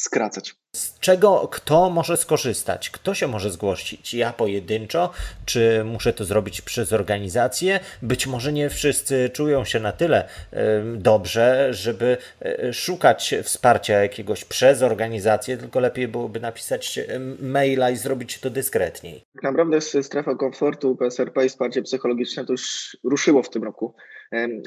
skracać. 0.01 0.55
Z 0.75 0.99
czego 0.99 1.47
kto 1.51 1.89
może 1.89 2.17
skorzystać? 2.17 2.89
Kto 2.89 3.13
się 3.13 3.27
może 3.27 3.51
zgłosić? 3.51 4.13
Ja 4.13 4.33
pojedynczo, 4.33 5.09
czy 5.45 5.83
muszę 5.85 6.13
to 6.13 6.25
zrobić 6.25 6.61
przez 6.61 6.93
organizację? 6.93 7.79
Być 8.01 8.27
może 8.27 8.53
nie 8.53 8.69
wszyscy 8.69 9.29
czują 9.33 9.65
się 9.65 9.79
na 9.79 9.91
tyle 9.91 10.29
dobrze, 10.97 11.67
żeby 11.73 12.17
e, 12.41 12.73
szukać 12.73 13.35
wsparcia 13.43 14.01
jakiegoś 14.01 14.45
przez 14.45 14.81
organizację, 14.81 15.57
tylko 15.57 15.79
lepiej 15.79 16.07
byłoby 16.07 16.39
napisać 16.39 16.99
maila 17.39 17.89
i 17.89 17.95
zrobić 17.95 18.39
to 18.39 18.49
dyskretniej. 18.49 19.25
Tak 19.33 19.43
naprawdę 19.43 19.81
strefa 19.81 20.35
komfortu 20.35 20.95
PSRP 20.95 21.45
i 21.45 21.49
wsparcie 21.49 21.81
psychologiczne 21.81 22.45
to 22.45 22.53
już 22.53 22.97
ruszyło 23.03 23.43
w 23.43 23.49
tym 23.49 23.63
roku. 23.63 23.95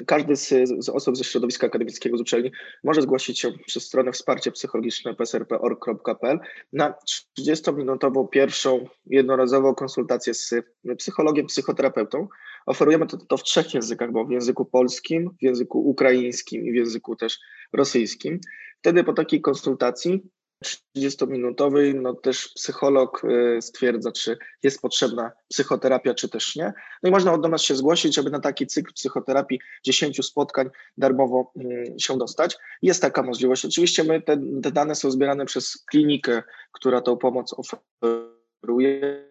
Każdy 0.06 0.36
z, 0.36 0.48
z 0.78 0.88
osób 0.88 1.16
ze 1.16 1.24
środowiska 1.24 1.66
akademickiego 1.66 2.18
z 2.18 2.20
uczelni 2.20 2.52
może 2.84 3.02
zgłosić 3.02 3.40
się 3.40 3.52
przez 3.66 3.84
stronę 3.84 4.12
wsparcie 4.12 4.52
psychologiczne 4.52 5.14
na 6.72 6.94
30-minutową 7.40 8.28
pierwszą 8.28 8.84
jednorazową 9.06 9.74
konsultację 9.74 10.34
z 10.34 10.54
psychologiem, 10.98 11.46
psychoterapeutą. 11.46 12.28
Oferujemy 12.66 13.06
to, 13.06 13.16
to 13.16 13.36
w 13.36 13.42
trzech 13.42 13.74
językach, 13.74 14.12
bo 14.12 14.24
w 14.24 14.30
języku 14.30 14.64
polskim, 14.64 15.30
w 15.40 15.42
języku 15.42 15.88
ukraińskim 15.88 16.64
i 16.64 16.72
w 16.72 16.74
języku 16.74 17.16
też 17.16 17.38
rosyjskim. 17.72 18.40
Wtedy 18.78 19.04
po 19.04 19.12
takiej 19.12 19.40
konsultacji 19.40 20.22
30-minutowej, 20.64 21.94
no 21.94 22.14
też 22.14 22.48
psycholog 22.48 23.24
y, 23.24 23.62
stwierdza, 23.62 24.12
czy 24.12 24.38
jest 24.62 24.80
potrzebna 24.80 25.32
psychoterapia, 25.48 26.14
czy 26.14 26.28
też 26.28 26.56
nie. 26.56 26.72
No 27.02 27.08
i 27.08 27.12
można 27.12 27.38
do 27.38 27.48
nas 27.48 27.62
się 27.62 27.76
zgłosić, 27.76 28.14
żeby 28.14 28.30
na 28.30 28.40
taki 28.40 28.66
cykl 28.66 28.92
psychoterapii 28.92 29.60
10 29.84 30.26
spotkań 30.26 30.70
darmowo 30.96 31.52
mm, 31.56 31.98
się 31.98 32.18
dostać. 32.18 32.56
Jest 32.82 33.02
taka 33.02 33.22
możliwość. 33.22 33.64
Oczywiście 33.64 34.04
my 34.04 34.22
te, 34.22 34.36
te 34.62 34.72
dane 34.72 34.94
są 34.94 35.10
zbierane 35.10 35.46
przez 35.46 35.84
klinikę, 35.90 36.42
która 36.72 37.00
tą 37.00 37.16
pomoc 37.16 37.54
oferuje. 37.58 39.24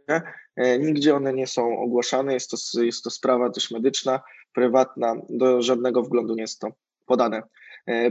E, 0.56 0.80
nigdzie 0.80 1.16
one 1.16 1.34
nie 1.34 1.48
są 1.48 1.80
ogłaszane, 1.80 2.34
jest 2.34 2.52
to, 2.52 2.82
jest 2.82 3.04
to 3.04 3.10
sprawa 3.10 3.50
też 3.50 3.72
medyczna, 3.72 4.22
prywatna, 4.54 5.16
do 5.30 5.62
żadnego 5.62 6.04
wglądu 6.04 6.36
nie 6.36 6.42
jest 6.42 6.60
to 6.60 6.68
podane. 7.06 7.44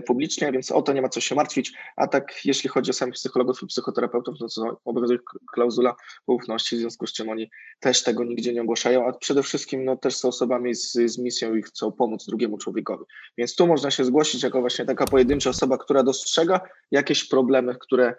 Publicznie, 0.06 0.52
więc 0.52 0.72
o 0.72 0.82
to 0.82 0.92
nie 0.92 1.02
ma 1.02 1.08
co 1.08 1.20
się 1.20 1.34
martwić. 1.34 1.72
A 1.96 2.06
tak, 2.06 2.44
jeśli 2.44 2.70
chodzi 2.70 2.90
o 2.90 2.94
samych 2.94 3.14
psychologów 3.14 3.62
i 3.62 3.66
psychoterapeutów, 3.66 4.38
to, 4.38 4.46
to 4.48 4.80
obowiązuje 4.84 5.18
klauzula 5.54 5.94
poufności, 6.26 6.76
w 6.76 6.78
związku 6.78 7.06
z 7.06 7.12
czym 7.12 7.28
oni 7.28 7.50
też 7.80 8.02
tego 8.02 8.24
nigdzie 8.24 8.54
nie 8.54 8.62
ogłaszają, 8.62 9.06
a 9.06 9.12
przede 9.12 9.42
wszystkim 9.42 9.84
no, 9.84 9.96
też 9.96 10.16
są 10.16 10.28
osobami 10.28 10.74
z, 10.74 10.92
z 10.92 11.18
misją 11.18 11.54
i 11.54 11.62
chcą 11.62 11.92
pomóc 11.92 12.26
drugiemu 12.26 12.58
człowiekowi. 12.58 13.04
Więc 13.38 13.54
tu 13.54 13.66
można 13.66 13.90
się 13.90 14.04
zgłosić 14.04 14.42
jako 14.42 14.60
właśnie 14.60 14.84
taka 14.84 15.04
pojedyncza 15.04 15.50
osoba, 15.50 15.78
która 15.78 16.02
dostrzega 16.02 16.60
jakieś 16.90 17.28
problemy, 17.28 17.76
które 17.80 18.14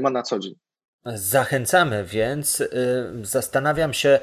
ma 0.00 0.10
na 0.10 0.22
co 0.22 0.38
dzień. 0.38 0.54
Zachęcamy 1.14 2.04
więc. 2.04 2.60
Y, 2.60 2.68
zastanawiam 3.22 3.94
się, 3.94 4.18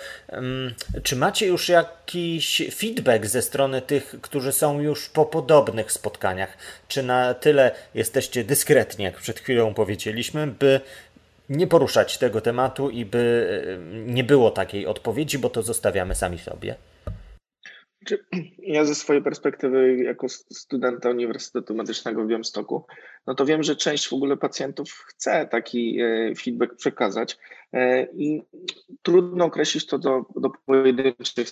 czy 1.03 1.15
macie 1.15 1.47
już 1.47 1.69
jakiś 1.69 2.61
feedback 2.75 3.25
ze 3.25 3.41
strony 3.41 3.81
tych, 3.81 4.15
którzy 4.21 4.51
są 4.51 4.79
już 4.79 5.09
po 5.09 5.25
podobnych 5.25 5.91
spotkaniach? 5.91 6.57
Czy 6.87 7.03
na 7.03 7.33
tyle 7.33 7.71
jesteście 7.95 8.43
dyskretni, 8.43 9.05
jak 9.05 9.17
przed 9.17 9.39
chwilą 9.39 9.73
powiedzieliśmy, 9.73 10.47
by 10.47 10.81
nie 11.49 11.67
poruszać 11.67 12.17
tego 12.17 12.41
tematu 12.41 12.89
i 12.89 13.05
by 13.05 13.47
y, 14.07 14.11
nie 14.11 14.23
było 14.23 14.51
takiej 14.51 14.87
odpowiedzi, 14.87 15.39
bo 15.39 15.49
to 15.49 15.61
zostawiamy 15.61 16.15
sami 16.15 16.39
sobie? 16.39 16.75
Ja 18.57 18.85
ze 18.85 18.95
swojej 18.95 19.23
perspektywy, 19.23 19.97
jako 19.97 20.29
studenta 20.29 21.09
Uniwersytetu 21.09 21.75
Medycznego 21.75 22.23
w 22.23 22.27
Białymstoku, 22.27 22.85
no 23.27 23.35
to 23.35 23.45
wiem, 23.45 23.63
że 23.63 23.75
część 23.75 24.09
w 24.09 24.13
ogóle 24.13 24.37
pacjentów 24.37 24.91
chce 25.07 25.47
taki 25.47 26.01
e, 26.01 26.35
feedback 26.35 26.75
przekazać 26.75 27.37
e, 27.73 28.03
i 28.03 28.41
trudno 29.01 29.45
określić 29.45 29.85
to 29.85 29.99
do, 29.99 30.25
do 30.35 30.49
pojedynczych 30.65 31.47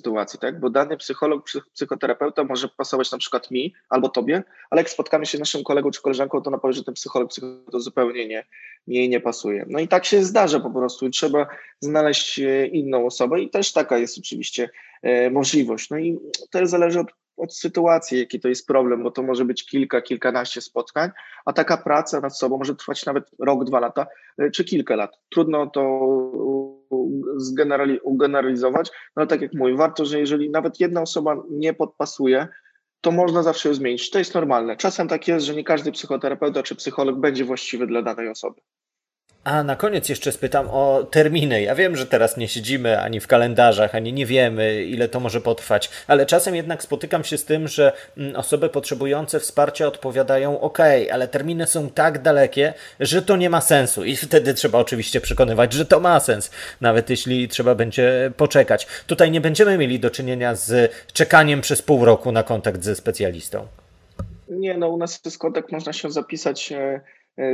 sytuacji, 0.00 0.38
tak? 0.38 0.60
Bo 0.60 0.70
dany 0.70 0.96
psycholog, 0.96 1.44
psychoterapeuta 1.74 2.44
może 2.44 2.68
pasować 2.68 3.12
na 3.12 3.18
przykład 3.18 3.50
mi 3.50 3.74
albo 3.88 4.08
tobie, 4.08 4.42
ale 4.70 4.80
jak 4.80 4.90
spotkamy 4.90 5.26
się 5.26 5.38
naszym 5.38 5.64
kolegą 5.64 5.90
czy 5.90 6.02
koleżanką, 6.02 6.42
to 6.42 6.50
na 6.50 6.58
powie, 6.58 6.72
że 6.72 6.84
ten 6.84 6.94
psycholog 6.94 7.30
to 7.72 7.80
zupełnie 7.80 8.28
nie, 8.28 8.44
jej 8.86 9.08
nie 9.08 9.20
pasuje. 9.20 9.66
No 9.68 9.78
i 9.78 9.88
tak 9.88 10.04
się 10.04 10.24
zdarza 10.24 10.60
po 10.60 10.70
prostu 10.70 11.06
i 11.06 11.10
trzeba 11.10 11.46
znaleźć 11.80 12.38
e, 12.38 12.66
inną 12.66 13.06
osobę 13.06 13.40
i 13.40 13.50
też 13.50 13.72
taka 13.72 13.98
jest 13.98 14.18
oczywiście 14.18 14.70
e, 15.02 15.30
możliwość. 15.30 15.90
No 15.90 15.98
i 15.98 16.18
to 16.50 16.66
zależy 16.66 17.00
od, 17.00 17.08
od 17.36 17.54
sytuacji, 17.54 18.18
jaki 18.18 18.40
to 18.40 18.48
jest 18.48 18.66
problem, 18.66 19.02
bo 19.02 19.10
to 19.10 19.22
może 19.22 19.44
być 19.44 19.66
kilka, 19.66 20.02
kilkanaście 20.02 20.60
spotkań, 20.60 21.10
a 21.44 21.52
taka 21.52 21.76
praca 21.76 22.20
nad 22.20 22.38
sobą 22.38 22.58
może 22.58 22.74
trwać 22.74 23.06
nawet 23.06 23.24
rok, 23.38 23.64
dwa 23.64 23.80
lata 23.80 24.06
e, 24.38 24.50
czy 24.50 24.64
kilka 24.64 24.96
lat. 24.96 25.18
Trudno 25.28 25.66
to 25.66 26.79
ugeneralizować, 28.02 28.88
no 28.88 29.20
ale 29.20 29.26
tak 29.26 29.40
jak 29.40 29.54
mówię, 29.54 29.76
warto, 29.76 30.04
że 30.04 30.18
jeżeli 30.18 30.50
nawet 30.50 30.80
jedna 30.80 31.02
osoba 31.02 31.42
nie 31.50 31.74
podpasuje, 31.74 32.48
to 33.00 33.10
można 33.10 33.42
zawsze 33.42 33.68
ją 33.68 33.74
zmienić. 33.74 34.10
To 34.10 34.18
jest 34.18 34.34
normalne. 34.34 34.76
Czasem 34.76 35.08
tak 35.08 35.28
jest, 35.28 35.46
że 35.46 35.54
nie 35.54 35.64
każdy 35.64 35.92
psychoterapeuta 35.92 36.62
czy 36.62 36.74
psycholog 36.74 37.20
będzie 37.20 37.44
właściwy 37.44 37.86
dla 37.86 38.02
danej 38.02 38.28
osoby. 38.28 38.60
A 39.44 39.62
na 39.62 39.76
koniec 39.76 40.08
jeszcze 40.08 40.32
spytam 40.32 40.68
o 40.70 41.06
terminy. 41.10 41.62
Ja 41.62 41.74
wiem, 41.74 41.96
że 41.96 42.06
teraz 42.06 42.36
nie 42.36 42.48
siedzimy 42.48 43.00
ani 43.00 43.20
w 43.20 43.26
kalendarzach, 43.26 43.94
ani 43.94 44.12
nie 44.12 44.26
wiemy, 44.26 44.84
ile 44.84 45.08
to 45.08 45.20
może 45.20 45.40
potrwać, 45.40 45.90
ale 46.06 46.26
czasem 46.26 46.54
jednak 46.54 46.82
spotykam 46.82 47.24
się 47.24 47.38
z 47.38 47.44
tym, 47.44 47.68
że 47.68 47.92
mm, 48.16 48.36
osoby 48.36 48.68
potrzebujące 48.68 49.40
wsparcia 49.40 49.86
odpowiadają: 49.86 50.60
OK, 50.60 50.78
ale 51.12 51.28
terminy 51.28 51.66
są 51.66 51.90
tak 51.90 52.22
dalekie, 52.22 52.74
że 53.00 53.22
to 53.22 53.36
nie 53.36 53.50
ma 53.50 53.60
sensu. 53.60 54.04
I 54.04 54.16
wtedy 54.16 54.54
trzeba 54.54 54.78
oczywiście 54.78 55.20
przekonywać, 55.20 55.72
że 55.72 55.86
to 55.86 56.00
ma 56.00 56.20
sens, 56.20 56.50
nawet 56.80 57.10
jeśli 57.10 57.48
trzeba 57.48 57.74
będzie 57.74 58.32
poczekać. 58.36 58.86
Tutaj 59.06 59.30
nie 59.30 59.40
będziemy 59.40 59.78
mieli 59.78 60.00
do 60.00 60.10
czynienia 60.10 60.54
z 60.54 60.92
czekaniem 61.12 61.60
przez 61.60 61.82
pół 61.82 62.04
roku 62.04 62.32
na 62.32 62.42
kontakt 62.42 62.84
ze 62.84 62.94
specjalistą. 62.96 63.66
Nie, 64.48 64.78
no 64.78 64.88
u 64.88 64.96
nas 64.96 65.20
jest 65.24 65.38
kontakt, 65.38 65.72
można 65.72 65.92
się 65.92 66.10
zapisać 66.10 66.72
E, 66.72 67.00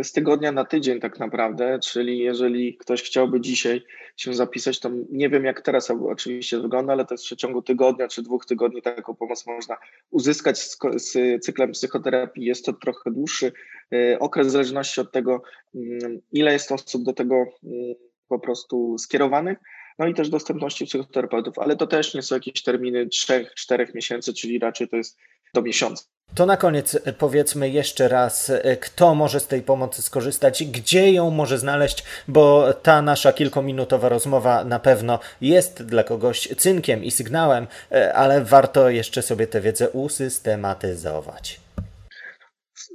z 0.02 0.12
tygodnia 0.12 0.52
na 0.52 0.64
tydzień 0.64 1.00
tak 1.00 1.18
naprawdę, 1.18 1.78
czyli 1.78 2.18
jeżeli 2.18 2.76
ktoś 2.76 3.02
chciałby 3.02 3.40
dzisiaj 3.40 3.82
się 4.16 4.34
zapisać, 4.34 4.80
to 4.80 4.90
nie 5.10 5.30
wiem 5.30 5.44
jak 5.44 5.60
teraz 5.60 5.90
oczywiście 5.90 6.60
wygląda, 6.60 6.92
ale 6.92 7.04
to 7.04 7.14
jest 7.14 7.24
w 7.24 7.26
przeciągu 7.26 7.62
tygodnia 7.62 8.08
czy 8.08 8.22
dwóch 8.22 8.46
tygodni 8.46 8.82
taką 8.82 9.14
pomoc 9.14 9.46
można 9.46 9.76
uzyskać 10.10 10.58
z, 10.58 10.78
z 10.96 11.44
cyklem 11.44 11.72
psychoterapii. 11.72 12.44
Jest 12.44 12.64
to 12.64 12.72
trochę 12.72 13.10
dłuższy 13.10 13.52
e, 13.92 14.18
okres 14.18 14.46
w 14.46 14.50
zależności 14.50 15.00
od 15.00 15.12
tego, 15.12 15.42
mm, 15.74 16.20
ile 16.32 16.52
jest 16.52 16.72
osób 16.72 17.04
do 17.04 17.12
tego 17.12 17.34
mm, 17.34 17.94
po 18.28 18.38
prostu 18.38 18.98
skierowanych, 18.98 19.58
no 19.98 20.06
i 20.06 20.14
też 20.14 20.28
dostępności 20.28 20.86
psychoterapeutów, 20.86 21.58
ale 21.58 21.76
to 21.76 21.86
też 21.86 22.14
nie 22.14 22.22
są 22.22 22.34
jakieś 22.34 22.62
terminy 22.62 23.06
3-4 23.06 23.94
miesięcy, 23.94 24.34
czyli 24.34 24.58
raczej 24.58 24.88
to 24.88 24.96
jest 24.96 25.18
do 25.54 25.62
miesiąca. 25.62 26.04
To 26.34 26.46
na 26.46 26.56
koniec 26.56 26.94
e, 26.94 27.12
powiedzmy 27.12 27.70
jeszcze 27.70 28.08
raz, 28.08 28.50
e, 28.50 28.76
kto 28.76 29.14
może 29.14 29.40
z 29.40 29.46
tej 29.46 29.62
pomocy 29.62 30.02
skorzystać, 30.02 30.64
gdzie 30.64 31.12
ją 31.12 31.30
może 31.30 31.58
znaleźć, 31.58 32.04
bo 32.28 32.74
ta 32.74 33.02
nasza 33.02 33.32
kilkuminutowa 33.32 34.08
rozmowa 34.08 34.64
na 34.64 34.78
pewno 34.78 35.18
jest 35.40 35.82
dla 35.82 36.04
kogoś 36.04 36.48
cynkiem 36.58 37.04
i 37.04 37.10
sygnałem, 37.10 37.66
e, 37.92 38.14
ale 38.14 38.44
warto 38.44 38.90
jeszcze 38.90 39.22
sobie 39.22 39.46
tę 39.46 39.60
wiedzę 39.60 39.90
usystematyzować 39.90 41.65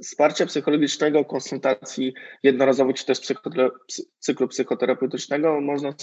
wsparcia 0.02 0.46
psychologicznego, 0.46 1.24
konsultacji 1.24 2.14
jednorazowych 2.42 2.96
czy 2.96 3.06
też 3.06 3.20
cyklu 4.18 4.48
psychoterapeutycznego 4.48 5.60
można 5.60 5.94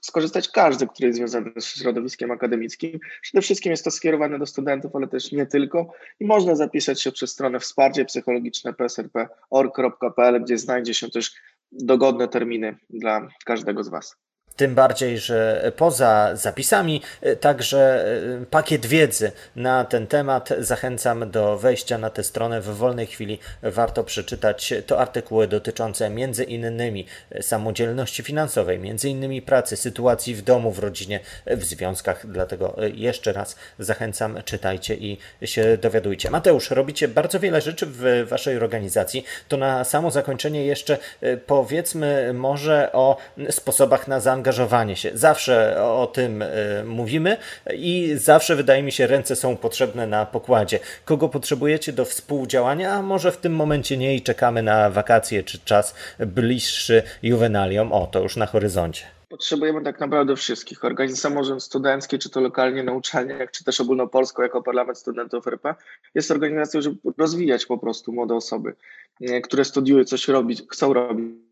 skorzystać 0.00 0.48
każdy, 0.48 0.86
który 0.86 1.06
jest 1.06 1.18
związany 1.18 1.52
z 1.58 1.64
środowiskiem 1.64 2.30
akademickim. 2.30 2.98
Przede 3.22 3.42
wszystkim 3.42 3.70
jest 3.70 3.84
to 3.84 3.90
skierowane 3.90 4.38
do 4.38 4.46
studentów, 4.46 4.96
ale 4.96 5.08
też 5.08 5.32
nie 5.32 5.46
tylko 5.46 5.92
i 6.20 6.24
można 6.24 6.54
zapisać 6.54 7.02
się 7.02 7.12
przez 7.12 7.30
stronę 7.32 7.60
wsparcie 7.60 8.04
psychologiczne 8.04 8.72
psrp.org.pl, 8.72 10.42
gdzie 10.44 10.58
znajdzie 10.58 10.94
się 10.94 11.10
też 11.10 11.32
dogodne 11.72 12.28
terminy 12.28 12.76
dla 12.90 13.28
każdego 13.44 13.84
z 13.84 13.88
Was. 13.88 14.16
Tym 14.56 14.74
bardziej, 14.74 15.18
że 15.18 15.72
poza 15.76 16.36
zapisami, 16.36 17.02
e, 17.20 17.36
także 17.36 18.04
e, 18.42 18.46
pakiet 18.46 18.86
wiedzy 18.86 19.32
na 19.56 19.84
ten 19.84 20.06
temat. 20.06 20.48
Zachęcam 20.58 21.30
do 21.30 21.58
wejścia 21.58 21.98
na 21.98 22.10
tę 22.10 22.24
stronę 22.24 22.60
w 22.60 22.64
wolnej 22.64 23.06
chwili. 23.06 23.38
Warto 23.62 24.04
przeczytać 24.04 24.74
to 24.86 24.98
artykuły 24.98 25.48
dotyczące 25.48 26.10
między 26.10 26.44
innymi 26.44 27.06
samodzielności 27.40 28.22
finansowej, 28.22 28.78
między 28.78 29.08
innymi 29.08 29.42
pracy, 29.42 29.76
sytuacji 29.76 30.34
w 30.34 30.42
domu, 30.42 30.72
w 30.72 30.78
rodzinie, 30.78 31.20
w 31.46 31.64
związkach. 31.64 32.26
Dlatego 32.26 32.76
jeszcze 32.94 33.32
raz 33.32 33.56
zachęcam, 33.78 34.42
czytajcie 34.44 34.94
i 34.94 35.18
się 35.44 35.76
dowiadujcie. 35.76 36.30
Mateusz, 36.30 36.70
robicie 36.70 37.08
bardzo 37.08 37.40
wiele 37.40 37.60
rzeczy 37.60 37.86
w 37.86 38.26
waszej 38.28 38.56
organizacji. 38.56 39.24
To 39.48 39.56
na 39.56 39.84
samo 39.84 40.10
zakończenie 40.10 40.66
jeszcze 40.66 40.98
powiedzmy 41.46 42.32
może 42.34 42.92
o 42.92 43.16
sposobach 43.50 44.08
na 44.08 44.20
zaangażowanie 44.20 44.41
zaangażowanie 44.42 44.96
się. 44.96 45.10
Zawsze 45.14 45.82
o 45.82 46.06
tym 46.06 46.42
e, 46.42 46.48
mówimy 46.84 47.36
i 47.74 48.12
zawsze 48.16 48.56
wydaje 48.56 48.82
mi 48.82 48.92
się, 48.92 49.06
ręce 49.06 49.36
są 49.36 49.56
potrzebne 49.56 50.06
na 50.06 50.26
pokładzie. 50.26 50.78
Kogo 51.04 51.28
potrzebujecie 51.28 51.92
do 51.92 52.04
współdziałania, 52.04 52.92
a 52.92 53.02
może 53.02 53.32
w 53.32 53.36
tym 53.36 53.54
momencie 53.54 53.96
nie 53.96 54.16
i 54.16 54.22
czekamy 54.22 54.62
na 54.62 54.90
wakacje 54.90 55.42
czy 55.42 55.58
czas 55.58 55.94
bliższy 56.18 57.02
juwenaliom. 57.22 57.92
O, 57.92 58.06
to 58.06 58.22
już 58.22 58.36
na 58.36 58.46
horyzoncie. 58.46 59.04
Potrzebujemy 59.28 59.82
tak 59.82 60.00
naprawdę 60.00 60.36
wszystkich. 60.36 60.84
Organizacja 60.84 61.30
samorząd 61.30 61.62
studencki, 61.62 62.18
czy 62.18 62.30
to 62.30 62.40
lokalnie 62.40 62.82
na 62.82 62.92
uczelniach, 62.92 63.50
czy 63.50 63.64
też 63.64 63.80
ogólnopolsko 63.80 64.42
jako 64.42 64.62
Parlament 64.62 64.98
Studentów 64.98 65.46
RP, 65.46 65.74
jest 66.14 66.30
organizacją, 66.30 66.80
żeby 66.80 66.96
rozwijać 67.18 67.66
po 67.66 67.78
prostu 67.78 68.12
młode 68.12 68.34
osoby, 68.34 68.74
e, 69.20 69.40
które 69.40 69.64
studiują, 69.64 70.04
coś 70.04 70.28
robić, 70.28 70.62
chcą 70.70 70.92
robić 70.92 71.51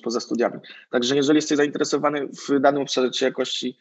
poza 0.00 0.20
studiami. 0.20 0.58
Także 0.90 1.16
jeżeli 1.16 1.36
jesteś 1.36 1.56
zainteresowany 1.56 2.26
w 2.26 2.60
danym 2.60 2.82
obszarze, 2.82 3.10
czy 3.10 3.24
jakości 3.24 3.78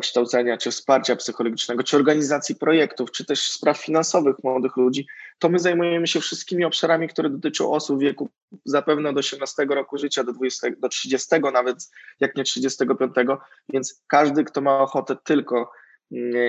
kształcenia, 0.00 0.56
czy 0.56 0.70
wsparcia 0.70 1.16
psychologicznego, 1.16 1.82
czy 1.82 1.96
organizacji 1.96 2.54
projektów, 2.54 3.10
czy 3.10 3.24
też 3.24 3.50
spraw 3.50 3.78
finansowych 3.78 4.36
młodych 4.44 4.76
ludzi, 4.76 5.06
to 5.38 5.48
my 5.48 5.58
zajmujemy 5.58 6.06
się 6.06 6.20
wszystkimi 6.20 6.64
obszarami, 6.64 7.08
które 7.08 7.30
dotyczą 7.30 7.72
osób 7.72 7.98
w 7.98 8.02
wieku 8.02 8.28
zapewne 8.64 9.12
do 9.12 9.18
18 9.18 9.64
roku 9.64 9.98
życia, 9.98 10.24
do, 10.24 10.32
20, 10.32 10.68
do 10.78 10.88
30 10.88 11.28
nawet, 11.52 11.90
jak 12.20 12.36
nie 12.36 12.44
35, 12.44 13.12
więc 13.68 14.02
każdy, 14.06 14.44
kto 14.44 14.60
ma 14.60 14.78
ochotę 14.78 15.16
tylko 15.24 15.70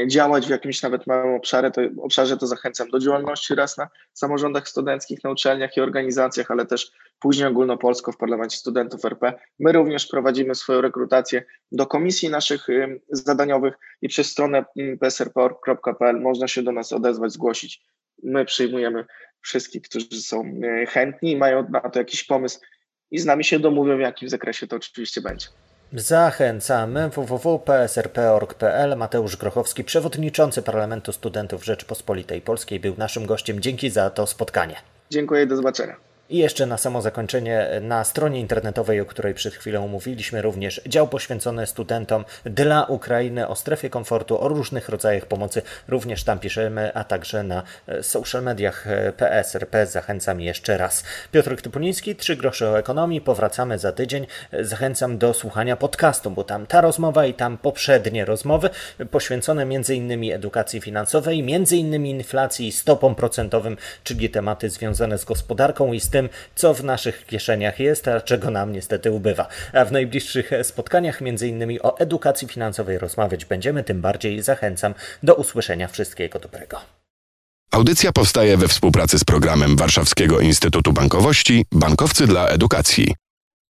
działać 0.07 0.47
w 0.47 0.49
jakimś 0.49 0.81
nawet 0.81 1.07
małym 1.07 1.35
obszarze, 1.35 1.71
to, 1.71 1.81
obszarze, 2.01 2.37
to 2.37 2.47
zachęcam 2.47 2.89
do 2.89 2.99
działalności 2.99 3.55
raz 3.55 3.77
na 3.77 3.87
samorządach 4.13 4.69
studenckich, 4.69 5.23
na 5.23 5.31
uczelniach 5.31 5.77
i 5.77 5.81
organizacjach, 5.81 6.51
ale 6.51 6.65
też 6.65 6.91
później 7.19 7.47
ogólnopolsko 7.47 8.11
w 8.11 8.17
Parlamencie 8.17 8.57
Studentów 8.57 9.05
RP. 9.05 9.33
My 9.59 9.71
również 9.71 10.07
prowadzimy 10.07 10.55
swoją 10.55 10.81
rekrutację 10.81 11.43
do 11.71 11.85
komisji 11.85 12.29
naszych 12.29 12.67
zadaniowych 13.09 13.73
i 14.01 14.07
przez 14.07 14.27
stronę 14.27 14.65
psrp.pl 15.01 16.21
można 16.21 16.47
się 16.47 16.63
do 16.63 16.71
nas 16.71 16.93
odezwać, 16.93 17.31
zgłosić. 17.31 17.81
My 18.23 18.45
przyjmujemy 18.45 19.05
wszystkich, 19.41 19.81
którzy 19.81 20.21
są 20.21 20.59
chętni 20.87 21.31
i 21.31 21.37
mają 21.37 21.69
na 21.69 21.79
to 21.81 21.99
jakiś 21.99 22.23
pomysł 22.23 22.59
i 23.11 23.19
z 23.19 23.25
nami 23.25 23.43
się 23.43 23.59
domówią, 23.59 23.97
w 23.97 23.99
jakim 23.99 24.29
zakresie 24.29 24.67
to 24.67 24.75
oczywiście 24.75 25.21
będzie. 25.21 25.47
Zachęcamy 25.93 27.09
www.psrp.org.pl. 27.09 28.97
Mateusz 28.97 29.37
Grochowski, 29.37 29.83
przewodniczący 29.83 30.61
Parlamentu 30.61 31.11
Studentów 31.11 31.65
Rzeczypospolitej 31.65 32.41
Polskiej, 32.41 32.79
był 32.79 32.95
naszym 32.97 33.25
gościem. 33.25 33.59
Dzięki 33.59 33.89
za 33.89 34.09
to 34.09 34.27
spotkanie. 34.27 34.75
Dziękuję, 35.09 35.47
do 35.47 35.55
zobaczenia. 35.55 36.08
I 36.29 36.37
jeszcze 36.37 36.65
na 36.65 36.77
samo 36.77 37.01
zakończenie, 37.01 37.67
na 37.81 38.03
stronie 38.03 38.39
internetowej, 38.39 39.01
o 39.01 39.05
której 39.05 39.33
przed 39.33 39.53
chwilą 39.53 39.87
mówiliśmy, 39.87 40.41
również 40.41 40.81
dział 40.87 41.07
poświęcony 41.07 41.67
studentom 41.67 42.25
dla 42.43 42.85
Ukrainy 42.85 43.47
o 43.47 43.55
strefie 43.55 43.89
komfortu, 43.89 44.41
o 44.41 44.47
różnych 44.47 44.89
rodzajach 44.89 45.25
pomocy. 45.25 45.61
Również 45.87 46.23
tam 46.23 46.39
piszemy, 46.39 46.93
a 46.93 47.03
także 47.03 47.43
na 47.43 47.63
e, 47.87 48.03
social 48.03 48.43
mediach 48.43 48.87
e, 48.87 49.13
PSRP. 49.13 49.85
Zachęcam 49.85 50.41
jeszcze 50.41 50.77
raz. 50.77 51.03
Piotr 51.31 51.61
Typuliński, 51.61 52.15
Trzy 52.15 52.35
grosze 52.35 52.69
o 52.69 52.79
ekonomii. 52.79 53.21
Powracamy 53.21 53.79
za 53.79 53.91
tydzień. 53.91 54.27
E, 54.51 54.65
zachęcam 54.65 55.17
do 55.17 55.33
słuchania 55.33 55.75
podcastu, 55.75 56.31
bo 56.31 56.43
tam 56.43 56.65
ta 56.65 56.81
rozmowa 56.81 57.25
i 57.25 57.33
tam 57.33 57.57
poprzednie 57.57 58.25
rozmowy 58.25 58.69
poświęcone 59.11 59.63
m.in. 59.63 60.33
edukacji 60.33 60.81
finansowej, 60.81 61.39
m.in. 61.39 62.05
inflacji 62.05 62.67
i 62.67 62.71
stopom 62.71 63.15
procentowym, 63.15 63.77
czyli 64.03 64.29
tematy 64.29 64.69
związane 64.69 65.17
z 65.17 65.25
gospodarką 65.25 65.93
i 65.93 65.99
z 65.99 66.09
tym, 66.09 66.18
tym, 66.19 66.29
co 66.55 66.73
w 66.73 66.83
naszych 66.83 67.25
kieszeniach 67.25 67.79
jest, 67.79 68.07
a 68.07 68.21
czego 68.21 68.51
nam 68.51 68.71
niestety 68.71 69.11
ubywa. 69.11 69.47
A 69.73 69.85
w 69.85 69.91
najbliższych 69.91 70.51
spotkaniach, 70.63 71.21
między 71.21 71.47
innymi 71.47 71.81
o 71.81 71.99
edukacji 71.99 72.47
finansowej, 72.47 72.97
rozmawiać 72.97 73.45
będziemy, 73.45 73.83
tym 73.83 74.01
bardziej 74.01 74.41
zachęcam 74.41 74.93
do 75.23 75.35
usłyszenia 75.35 75.87
wszystkiego 75.87 76.39
dobrego. 76.39 76.81
Audycja 77.71 78.11
powstaje 78.11 78.57
we 78.57 78.67
współpracy 78.67 79.19
z 79.19 79.23
programem 79.23 79.77
Warszawskiego 79.77 80.39
Instytutu 80.39 80.93
Bankowości 80.93 81.65
Bankowcy 81.71 82.27
dla 82.27 82.47
Edukacji. 82.47 83.15